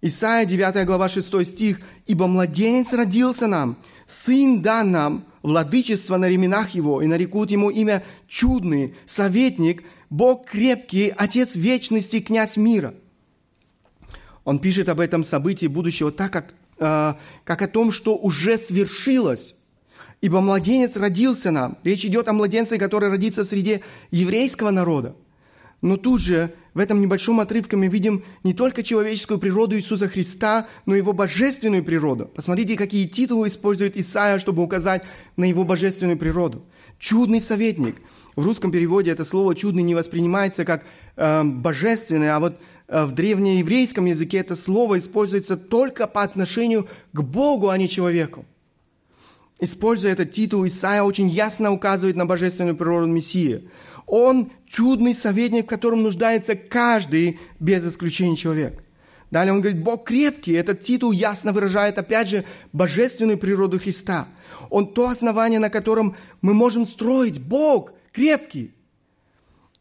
[0.00, 3.76] Исайя 9 глава 6 стих «Ибо младенец родился нам,
[4.06, 11.12] сын дан нам, владычество на ременах его, и нарекут ему имя чудный, советник, Бог крепкий,
[11.16, 12.94] Отец вечности, князь мира».
[14.44, 19.56] Он пишет об этом событии будущего так, как, э, как о том, что уже свершилось.
[20.24, 21.76] Ибо младенец родился нам.
[21.84, 25.14] Речь идет о младенце, который родится в среде еврейского народа.
[25.82, 30.66] Но тут же, в этом небольшом отрывке мы видим не только человеческую природу Иисуса Христа,
[30.86, 32.30] но и его божественную природу.
[32.34, 35.02] Посмотрите, какие титулы использует Исаия, чтобы указать
[35.36, 36.64] на его божественную природу.
[36.98, 37.96] Чудный советник.
[38.34, 40.84] В русском переводе это слово «чудный» не воспринимается как
[41.16, 42.58] э, божественное, а вот
[42.88, 48.46] э, в древнееврейском языке это слово используется только по отношению к Богу, а не человеку.
[49.60, 53.68] Используя этот титул, Исаия очень ясно указывает на божественную природу Мессии.
[54.06, 58.82] Он чудный советник, в котором нуждается каждый, без исключения человек.
[59.30, 60.52] Далее он говорит, Бог крепкий.
[60.52, 64.28] Этот титул ясно выражает, опять же, божественную природу Христа.
[64.70, 67.40] Он то основание, на котором мы можем строить.
[67.40, 68.72] Бог крепкий.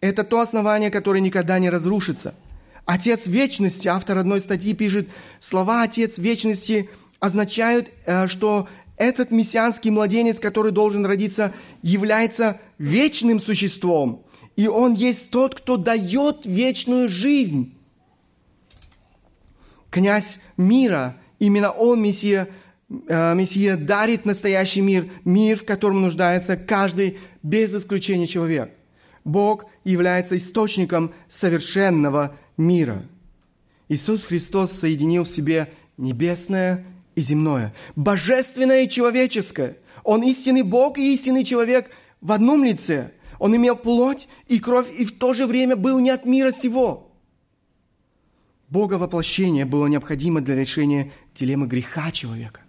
[0.01, 2.35] Это то основание, которое никогда не разрушится.
[2.85, 5.07] Отец вечности, автор одной статьи пишет,
[5.39, 8.67] слова «Отец вечности» означают, э, что
[8.97, 14.25] этот мессианский младенец, который должен родиться, является вечным существом.
[14.55, 17.75] И он есть тот, кто дает вечную жизнь.
[19.89, 22.47] Князь мира, именно он, Мессия,
[23.07, 28.71] э, Мессия дарит настоящий мир, мир, в котором нуждается каждый, без исключения человек.
[29.23, 33.03] Бог является источником совершенного мира.
[33.89, 36.85] Иисус Христос соединил в себе небесное
[37.15, 39.77] и земное, божественное и человеческое.
[40.03, 41.89] Он истинный Бог и истинный человек
[42.21, 43.11] в одном лице.
[43.39, 47.11] Он имел плоть и кровь и в то же время был не от мира сего.
[48.69, 52.61] Бога воплощение было необходимо для решения дилеммы греха человека.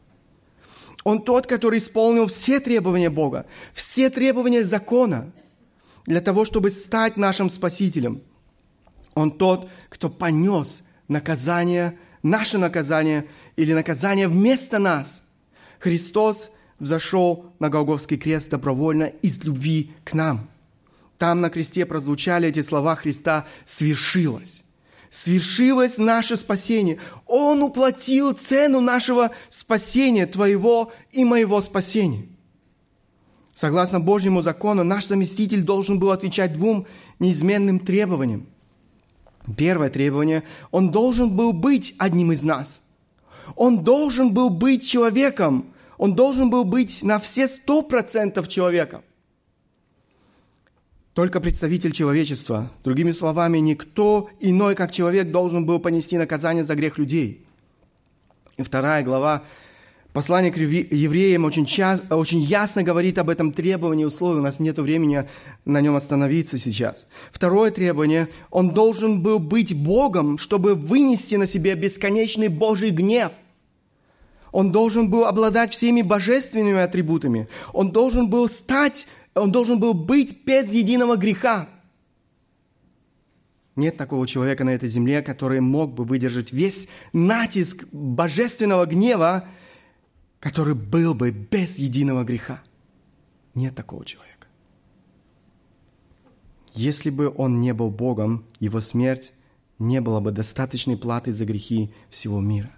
[1.03, 5.31] Он тот, который исполнил все требования Бога, все требования закона
[6.07, 8.23] для того, чтобы стать нашим Спасителем.
[9.15, 13.27] Он тот, кто понес наказание, наше наказание
[13.57, 15.23] или наказание вместо нас.
[15.79, 20.49] Христос взошел на Голговский крест добровольно из любви к нам.
[21.19, 24.65] Там на кресте прозвучали эти слова Христа «свершилось».
[25.11, 26.99] Свершилось наше спасение.
[27.27, 32.27] Он уплатил цену нашего спасения, твоего и моего спасения.
[33.55, 36.89] Согласно Божьему закону, наш заместитель должен был отвечать двум
[37.21, 38.49] неизменным требованиям.
[39.57, 40.43] Первое требование–
[40.73, 42.83] он должен был быть одним из нас.
[43.57, 45.73] Он должен был быть человеком.
[45.99, 49.03] Он должен был быть на все сто процентов человеком.
[51.15, 56.99] Только представитель человечества, другими словами, никто иной, как человек, должен был понести наказание за грех
[56.99, 57.47] людей.
[58.57, 59.45] И вторая глава
[60.15, 64.39] Послание к евреям очень, час, очень ясно говорит об этом требовании условий.
[64.39, 65.29] У нас нет времени
[65.65, 67.09] на нем остановиться сейчас.
[67.33, 68.29] Второе требование.
[68.53, 73.33] Он должен был быть Богом, чтобы вынести на себе бесконечный Божий гнев.
[74.53, 77.49] Он должен был обладать всеми божественными атрибутами.
[77.73, 81.69] Он должен был стать, он должен был быть без единого греха.
[83.75, 89.49] Нет такого человека на этой земле, который мог бы выдержать весь натиск божественного гнева,
[90.45, 92.63] который был бы без единого греха.
[93.55, 94.47] Нет такого человека.
[96.75, 99.33] Если бы он не был Богом, его смерть
[99.79, 102.71] не была бы достаточной платой за грехи всего мира.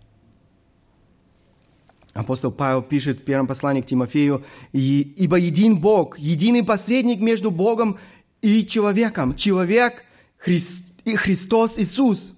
[2.12, 7.98] Апостол Павел пишет в первом послании к Тимофею, «Ибо един Бог, единый посредник между Богом
[8.42, 10.04] и человеком, человек
[10.38, 12.36] Христ, и Христос Иисус,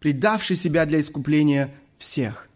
[0.00, 2.50] предавший себя для искупления всех».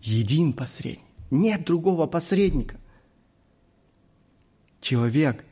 [0.00, 1.13] Един посредник.
[1.34, 2.76] Нет другого посредника.
[4.80, 5.44] Человек,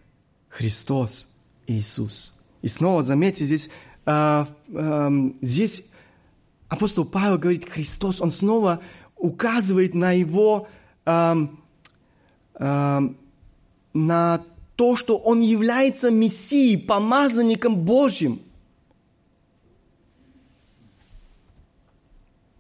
[0.49, 1.35] Христос,
[1.66, 2.35] Иисус.
[2.61, 3.68] И снова заметьте, здесь,
[4.07, 5.11] э, э,
[5.41, 5.89] здесь
[6.68, 8.80] апостол Павел говорит Христос, он снова
[9.16, 10.68] указывает на его,
[11.05, 11.35] э,
[12.61, 13.01] э,
[13.93, 14.43] на
[14.76, 18.41] то, что он является Мессией, помазанником Божьим–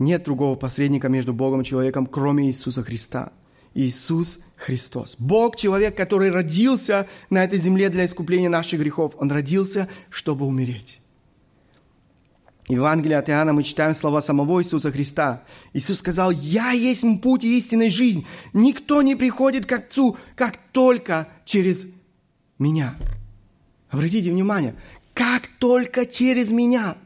[0.02, 3.32] Нет другого посредника между Богом и человеком, кроме Иисуса Христа.
[3.72, 5.16] Иисус Христос.
[5.18, 9.14] Бог, человек, который родился на этой земле для искупления наших грехов.
[9.18, 11.00] Он родился, чтобы умереть.
[12.68, 15.44] Евангелии от Иоанна мы читаем слова самого Иисуса Христа.
[15.72, 18.26] Иисус сказал, «Я есть путь и истинная жизнь.
[18.52, 21.86] Никто не приходит к Отцу, как только через
[22.58, 22.96] меня».
[23.88, 24.74] Обратите внимание,
[25.14, 26.96] как только через меня.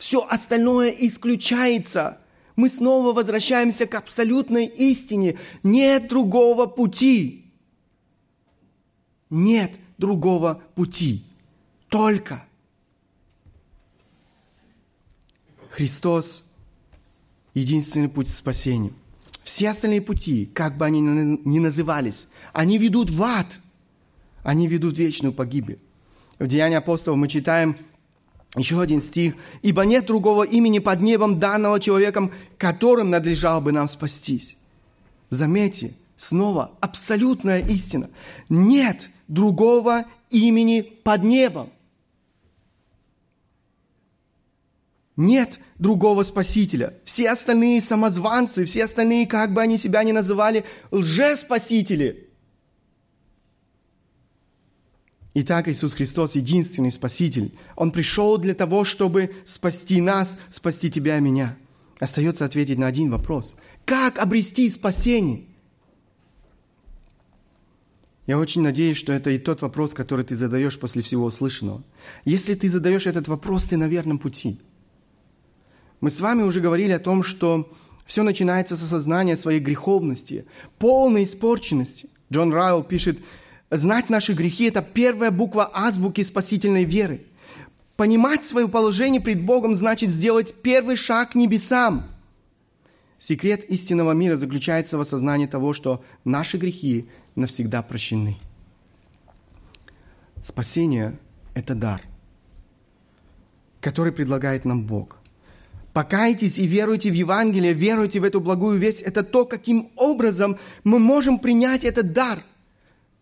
[0.00, 2.18] Все остальное исключается.
[2.56, 5.38] Мы снова возвращаемся к абсолютной истине.
[5.62, 7.52] Нет другого пути.
[9.28, 11.22] Нет другого пути.
[11.90, 12.42] Только
[15.68, 16.50] Христос–
[17.54, 18.94] единственный путь к спасению.
[19.42, 23.58] Все остальные пути, как бы они ни назывались, они ведут в ад.
[24.44, 25.78] Они ведут в вечную погибель.
[26.38, 27.76] В Деянии апостолов мы читаем
[28.56, 29.34] еще один стих.
[29.62, 34.56] «Ибо нет другого имени под небом, данного человеком, которым надлежало бы нам спастись».
[35.28, 38.10] Заметьте, снова абсолютная истина.
[38.48, 41.70] Нет другого имени под небом.
[45.16, 46.94] Нет другого Спасителя.
[47.04, 52.29] Все остальные самозванцы, все остальные, как бы они себя ни называли, лжеспасители.
[55.32, 57.54] Итак, Иисус Христос единственный Спаситель.
[57.76, 61.56] Он пришел для того, чтобы спасти нас, спасти тебя и меня.
[62.00, 63.54] Остается ответить на один вопрос.
[63.84, 65.44] Как обрести спасение?
[68.26, 71.82] Я очень надеюсь, что это и тот вопрос, который ты задаешь после всего услышанного.
[72.24, 74.58] Если ты задаешь этот вопрос, ты на верном пути.
[76.00, 77.72] Мы с вами уже говорили о том, что
[78.06, 80.44] все начинается с осознания своей греховности,
[80.78, 82.08] полной испорченности.
[82.32, 83.18] Джон Райл пишет,
[83.70, 87.24] Знать наши грехи– это первая буква азбуки спасительной веры.
[87.96, 92.04] Понимать свое положение пред Богом значит сделать первый шаг к небесам.
[93.18, 98.38] Секрет истинного мира заключается в осознании того, что наши грехи навсегда прощены.
[100.42, 101.16] Спасение–
[101.54, 102.02] это дар,
[103.80, 105.18] который предлагает нам Бог.
[105.92, 109.02] Покайтесь и веруйте в Евангелие, веруйте в эту благую весть.
[109.02, 112.40] Это то, каким образом мы можем принять этот дар–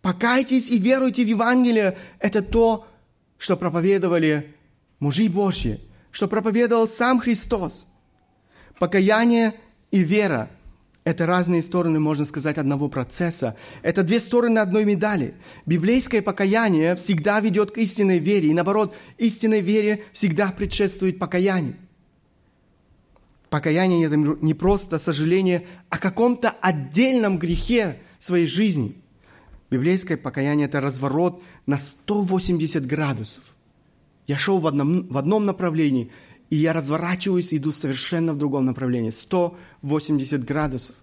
[0.09, 1.95] Покайтесь и веруйте в Евангелие.
[2.19, 2.87] Это то,
[3.37, 4.55] что проповедовали
[5.01, 5.81] мужи Божьи,
[6.13, 7.87] что проповедовал сам Христос.
[8.79, 9.53] Покаяние
[9.91, 10.49] и вера–
[11.05, 13.55] это разные стороны, можно сказать, одного процесса.
[13.83, 15.35] Это две стороны одной медали.
[15.67, 21.77] Библейское покаяние всегда ведет к истинной вере, и наоборот, истинной вере всегда предшествует покаяние.
[23.51, 28.97] Покаяние– это не просто сожаление о каком-то отдельном грехе своей жизни–
[29.71, 33.43] Библейское покаяние– это разворот на 180 градусов.
[34.27, 36.11] Я шел в одном, в одном направлении,
[36.49, 39.11] и я разворачиваюсь и иду совершенно в другом направлении.
[39.11, 40.97] 180 градусов.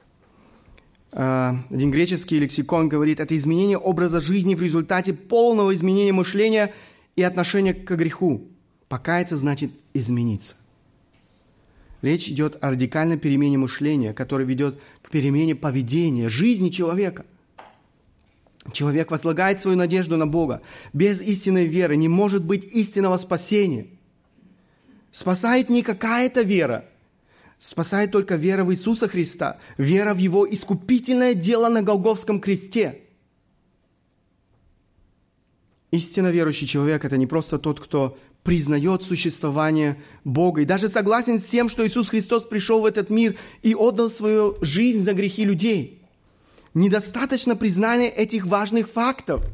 [1.12, 6.74] А, один греческий лексикон говорит, это изменение образа жизни в результате полного изменения мышления
[7.16, 8.48] и отношения к греху.
[8.88, 10.56] Покаяться значит измениться.
[12.02, 17.28] Речь идет о радикальной перемене мышления, которая ведет к перемене поведения, жизни человека–
[18.72, 20.62] Человек возлагает свою надежду на Бога.
[20.94, 23.88] Без истинной веры не может быть истинного спасения.
[25.12, 26.86] Спасает не какая-то вера.
[27.60, 33.02] Спасает только вера в Иисуса Христа, вера в Его искупительное дело на Голговском кресте.
[35.92, 41.46] Истинно верующий человек– это не просто тот, кто признает существование Бога и даже согласен с
[41.46, 46.02] тем, что Иисус Христос пришел в этот мир и отдал свою жизнь за грехи людей–
[46.76, 49.46] Недостаточно признания этих важных фактов.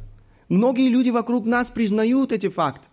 [0.49, 2.87] Многие люди вокруг нас признают эти факты.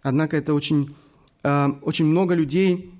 [0.00, 0.94] Однако это очень,
[1.42, 2.90] э, очень много людей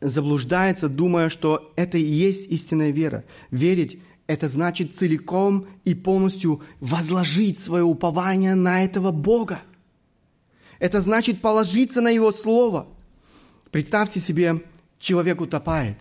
[0.00, 3.22] заблуждается, думая, что это и есть истинная вера.
[3.52, 9.60] Верить– это значит целиком и полностью возложить свое упование на этого Бога.
[10.80, 12.88] Это значит положиться на Его Слово.
[13.70, 14.64] Представьте себе,
[14.98, 15.96] человек утопает.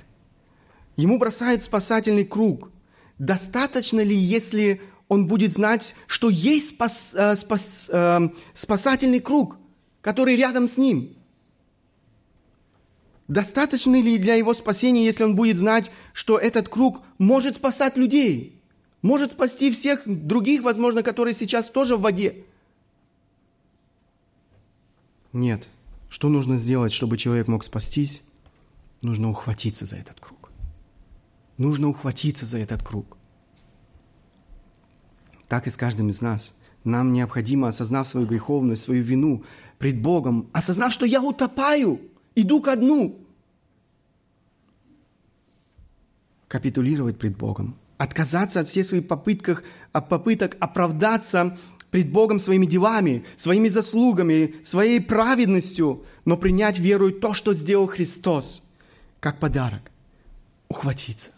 [0.95, 2.71] Ему бросают спасательный круг–
[3.19, 9.57] Достаточно ли, если он будет знать, что есть спас, э, спас, э, спасательный круг,
[10.01, 11.15] который рядом с ним?
[13.27, 18.59] Достаточно ли для его спасения, если он будет знать, что этот круг может спасать людей,
[19.01, 22.45] может спасти всех других, возможно, которые сейчас тоже в воде?
[25.33, 25.67] Нет.
[26.09, 28.23] Что нужно сделать, чтобы человек мог спастись?
[29.01, 30.38] Нужно ухватиться за этот круг.
[31.59, 33.17] Нужно ухватиться за этот круг.
[35.49, 36.57] Так и с каждым из нас.
[36.85, 39.43] Нам необходимо, осознав свою греховность, свою вину
[39.77, 41.99] пред Богом, осознав, что я утопаю,
[42.33, 43.19] иду ко дну,
[46.47, 51.57] капитулировать пред Богом, отказаться от всех своих попытках, попыток оправдаться
[51.91, 58.63] пред Богом своими делами, своими заслугами, своей праведностью, но принять верою то, что сделал Христос,
[59.19, 59.91] как подарок,
[60.69, 61.31] ухватиться.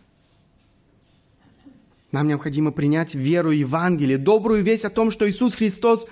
[2.11, 6.07] Нам необходимо принять веру Евангелия, добрую весть о том, что Иисус Христос,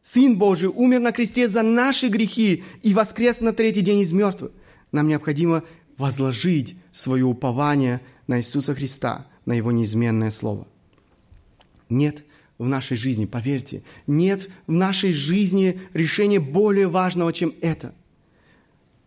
[0.00, 4.52] Сын Божий, умер на кресте за наши грехи и воскрес на третий день из мертвых.
[4.90, 5.62] Нам необходимо
[5.98, 10.66] возложить свое упование на Иисуса Христа, на Его неизменное Слово.
[11.88, 12.24] Нет
[12.58, 17.94] в нашей жизни, поверьте, нет в нашей жизни решения более важного, чем это.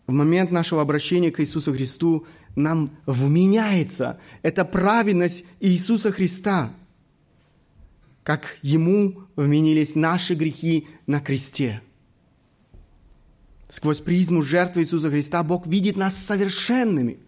[0.07, 6.71] В момент нашего обращения к Иисусу Христу нам вменяется эта праведность Иисуса Христа,
[8.23, 11.81] как Ему вменились наши грехи на кресте.
[13.69, 17.19] Сквозь призму жертвы Иисуса Христа Бог видит нас совершенными,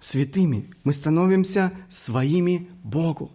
[0.00, 0.68] святыми.
[0.84, 3.30] Мы становимся своими Богу.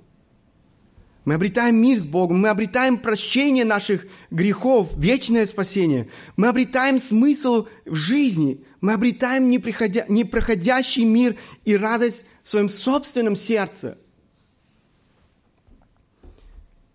[1.29, 6.09] Мы обретаем мир с Богом, мы обретаем прощение наших грехов, вечное спасение.
[6.37, 13.99] Мы обретаем смысл в жизни, мы обретаем непроходящий мир и радость в своем собственном сердце.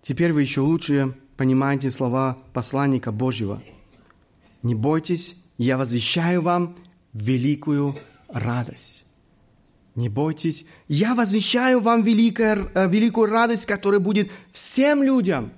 [0.03, 3.63] Теперь вы еще лучше понимаете слова посланника Божьего.
[4.65, 6.75] «Не бойтесь, я возвещаю вам
[7.13, 9.04] великую радость».
[9.95, 15.53] Не бойтесь, я возвещаю вам великое, э, великую радость, которая будет всем людям.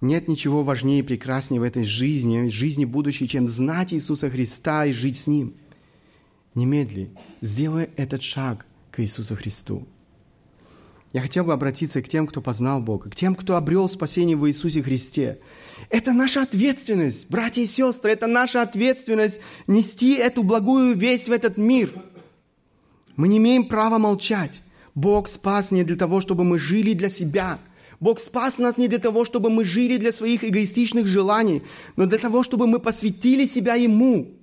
[0.00, 4.92] Нет ничего важнее и прекраснее в этой жизни, жизни будущей, чем знать Иисуса Христа и
[4.92, 5.54] жить с Ним.
[6.54, 7.10] Немедли,
[7.40, 9.86] сделай этот шаг к Иисусу Христу.
[11.12, 14.46] Я хотел бы обратиться к тем, кто познал Бога, к тем, кто обрел спасение в
[14.48, 15.38] Иисусе Христе.
[15.90, 21.56] Это наша ответственность, братья и сестры, это наша ответственность нести эту благую весть в этот
[21.56, 21.90] мир.
[23.16, 24.62] Мы не имеем права молчать.
[24.94, 27.58] Бог спас не для того, чтобы мы жили для себя.
[28.00, 31.62] Бог спас нас не для того, чтобы мы жили для своих эгоистичных желаний,
[31.96, 34.34] но для того, чтобы мы посвятили себя Ему.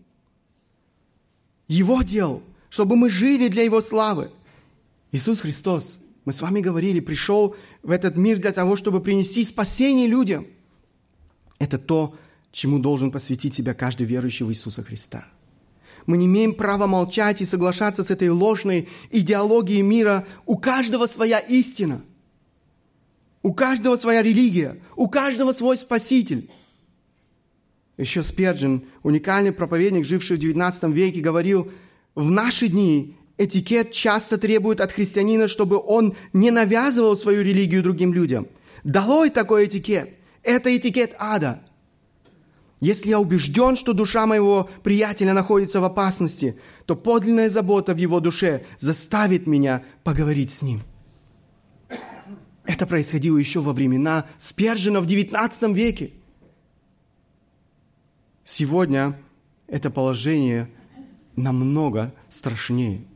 [1.68, 4.32] Его дел, чтобы мы жили для Его славы.
[5.12, 10.08] Иисус Христос– мы с вами говорили, пришел в этот мир для того, чтобы принести спасение
[10.08, 10.48] людям.
[11.60, 12.16] Это то,
[12.52, 15.26] чему должен посвятить себя каждый верующий в Иисуса Христа.
[16.06, 20.26] Мы не имеем права молчать и соглашаться с этой ложной идеологией мира.
[20.46, 22.02] У каждого своя истина.
[23.42, 24.80] У каждого своя религия.
[24.96, 26.50] У каждого свой Спаситель.
[27.98, 31.72] Еще Сперджин, уникальный проповедник, живший в XIX веке, говорил,
[32.14, 38.14] в наши дни Этикет часто требует от христианина, чтобы он не навязывал свою религию другим
[38.14, 38.48] людям.
[38.86, 40.15] Долой такой этикет.
[40.46, 41.62] Это этикет ада.
[42.80, 48.20] Если я убежден, что душа моего приятеля находится в опасности, то подлинная забота в его
[48.20, 50.82] душе заставит меня поговорить с ним.
[52.64, 56.14] Это происходило еще во времена Спержина в XIX веке.
[58.44, 59.20] Сегодня
[59.68, 60.70] это положение
[61.36, 63.04] намного страшнее–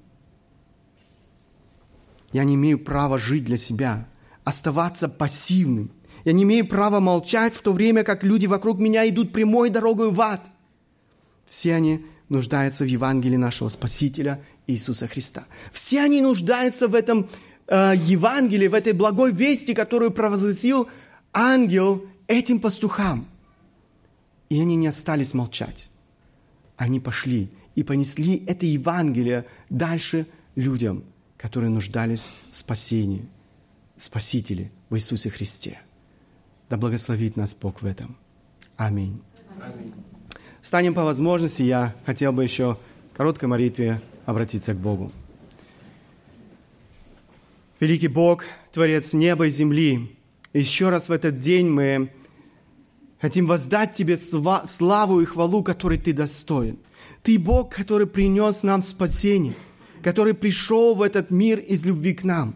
[2.32, 4.08] я не имею права жить для себя,
[4.44, 5.92] оставаться пассивным.
[6.30, 10.12] Я не имею права молчать в то время, как люди вокруг меня идут прямой дорогой
[10.12, 10.40] в ад.
[11.48, 15.46] Все они нуждаются в Евангелии нашего Спасителя Иисуса Христа.
[15.72, 17.28] Все они нуждаются в этом
[17.66, 20.88] э, Евангелии, в этой благой вести, которую провозгласил
[21.34, 23.26] ангел этим пастухам.
[24.50, 25.90] И они не остались молчать.
[26.78, 31.04] Они пошли и понесли это Евангелие дальше людям–
[31.40, 33.26] которые нуждались в спасении,
[33.96, 35.80] Спасителе в Иисусе Христе.
[36.70, 38.16] Да благословит нас Бог в этом.
[38.78, 39.22] Аминь.
[39.62, 39.94] Аминь.
[40.62, 41.64] Встанем по возможности.
[41.64, 42.78] Я хотел бы еще
[43.14, 45.12] в короткой молитве обратиться к Богу.
[47.80, 50.16] Великий Бог, Творец неба и земли,
[50.54, 52.12] еще раз в этот день мы
[53.22, 56.78] хотим воздать Тебе славу и хвалу, которой Ты достоин.
[57.24, 59.54] Ты Бог, который принес нам спасение–
[60.02, 62.56] который пришел в этот мир из любви к нам,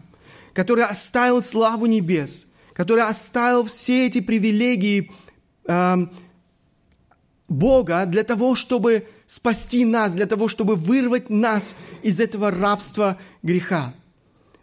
[0.52, 5.10] который оставил славу небес, который оставил все эти привилегии
[5.66, 6.06] э,
[7.48, 13.94] Бога для того, чтобы спасти нас, для того, чтобы вырвать нас из этого рабства греха.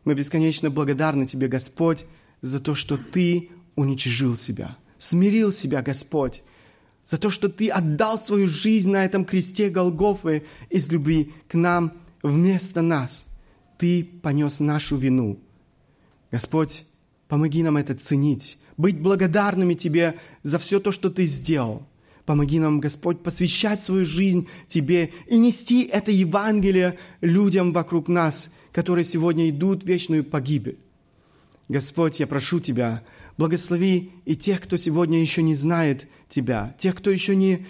[0.04, 2.06] Мы бесконечно благодарны Тебе, Господь,
[2.42, 6.44] за то, что Ты уничижил себя, смирил себя, Господь,
[7.06, 11.94] за то, что Ты отдал свою жизнь на этом кресте Голгофы из любви к нам
[12.22, 13.28] вместо нас.
[13.78, 15.40] Ты понес нашу вину.
[16.30, 16.86] Господь,
[17.32, 21.88] помоги нам это ценить, быть благодарными Тебе за все то, что Ты сделал.
[22.26, 29.06] Помоги нам, Господь, посвящать свою жизнь Тебе и нести это Евангелие людям вокруг нас, которые
[29.06, 30.78] сегодня идут в вечную погибель.
[31.70, 33.02] Господь, я прошу Тебя,
[33.38, 37.66] благослови и тех, кто сегодня еще не знает Тебя, тех, кто еще не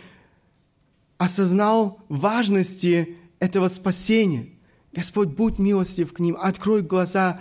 [1.19, 4.47] осознал важности этого спасения.
[4.91, 7.39] Господь, будь милостив к ним, открой глаза,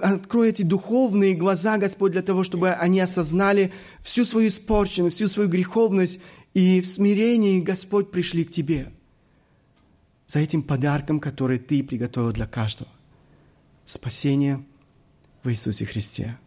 [0.00, 5.48] открой эти духовные глаза, Господь, для того, чтобы они осознали всю свою испорченность, всю свою
[5.48, 6.20] греховность,
[6.54, 8.92] и в смирении, Господь, пришли к Тебе
[10.26, 12.90] за этим подарком, который Ты приготовил для каждого.
[13.84, 14.64] Спасение
[15.42, 16.38] в Иисусе Христе.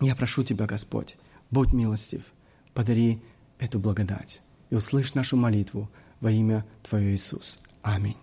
[0.00, 1.16] Я прошу Тебя, Господь,
[1.50, 2.22] будь милостив,
[2.74, 3.22] подари
[3.58, 5.90] эту благодать и услышь нашу молитву
[6.20, 7.62] во имя Твое Иисус.
[7.82, 8.16] Аминь.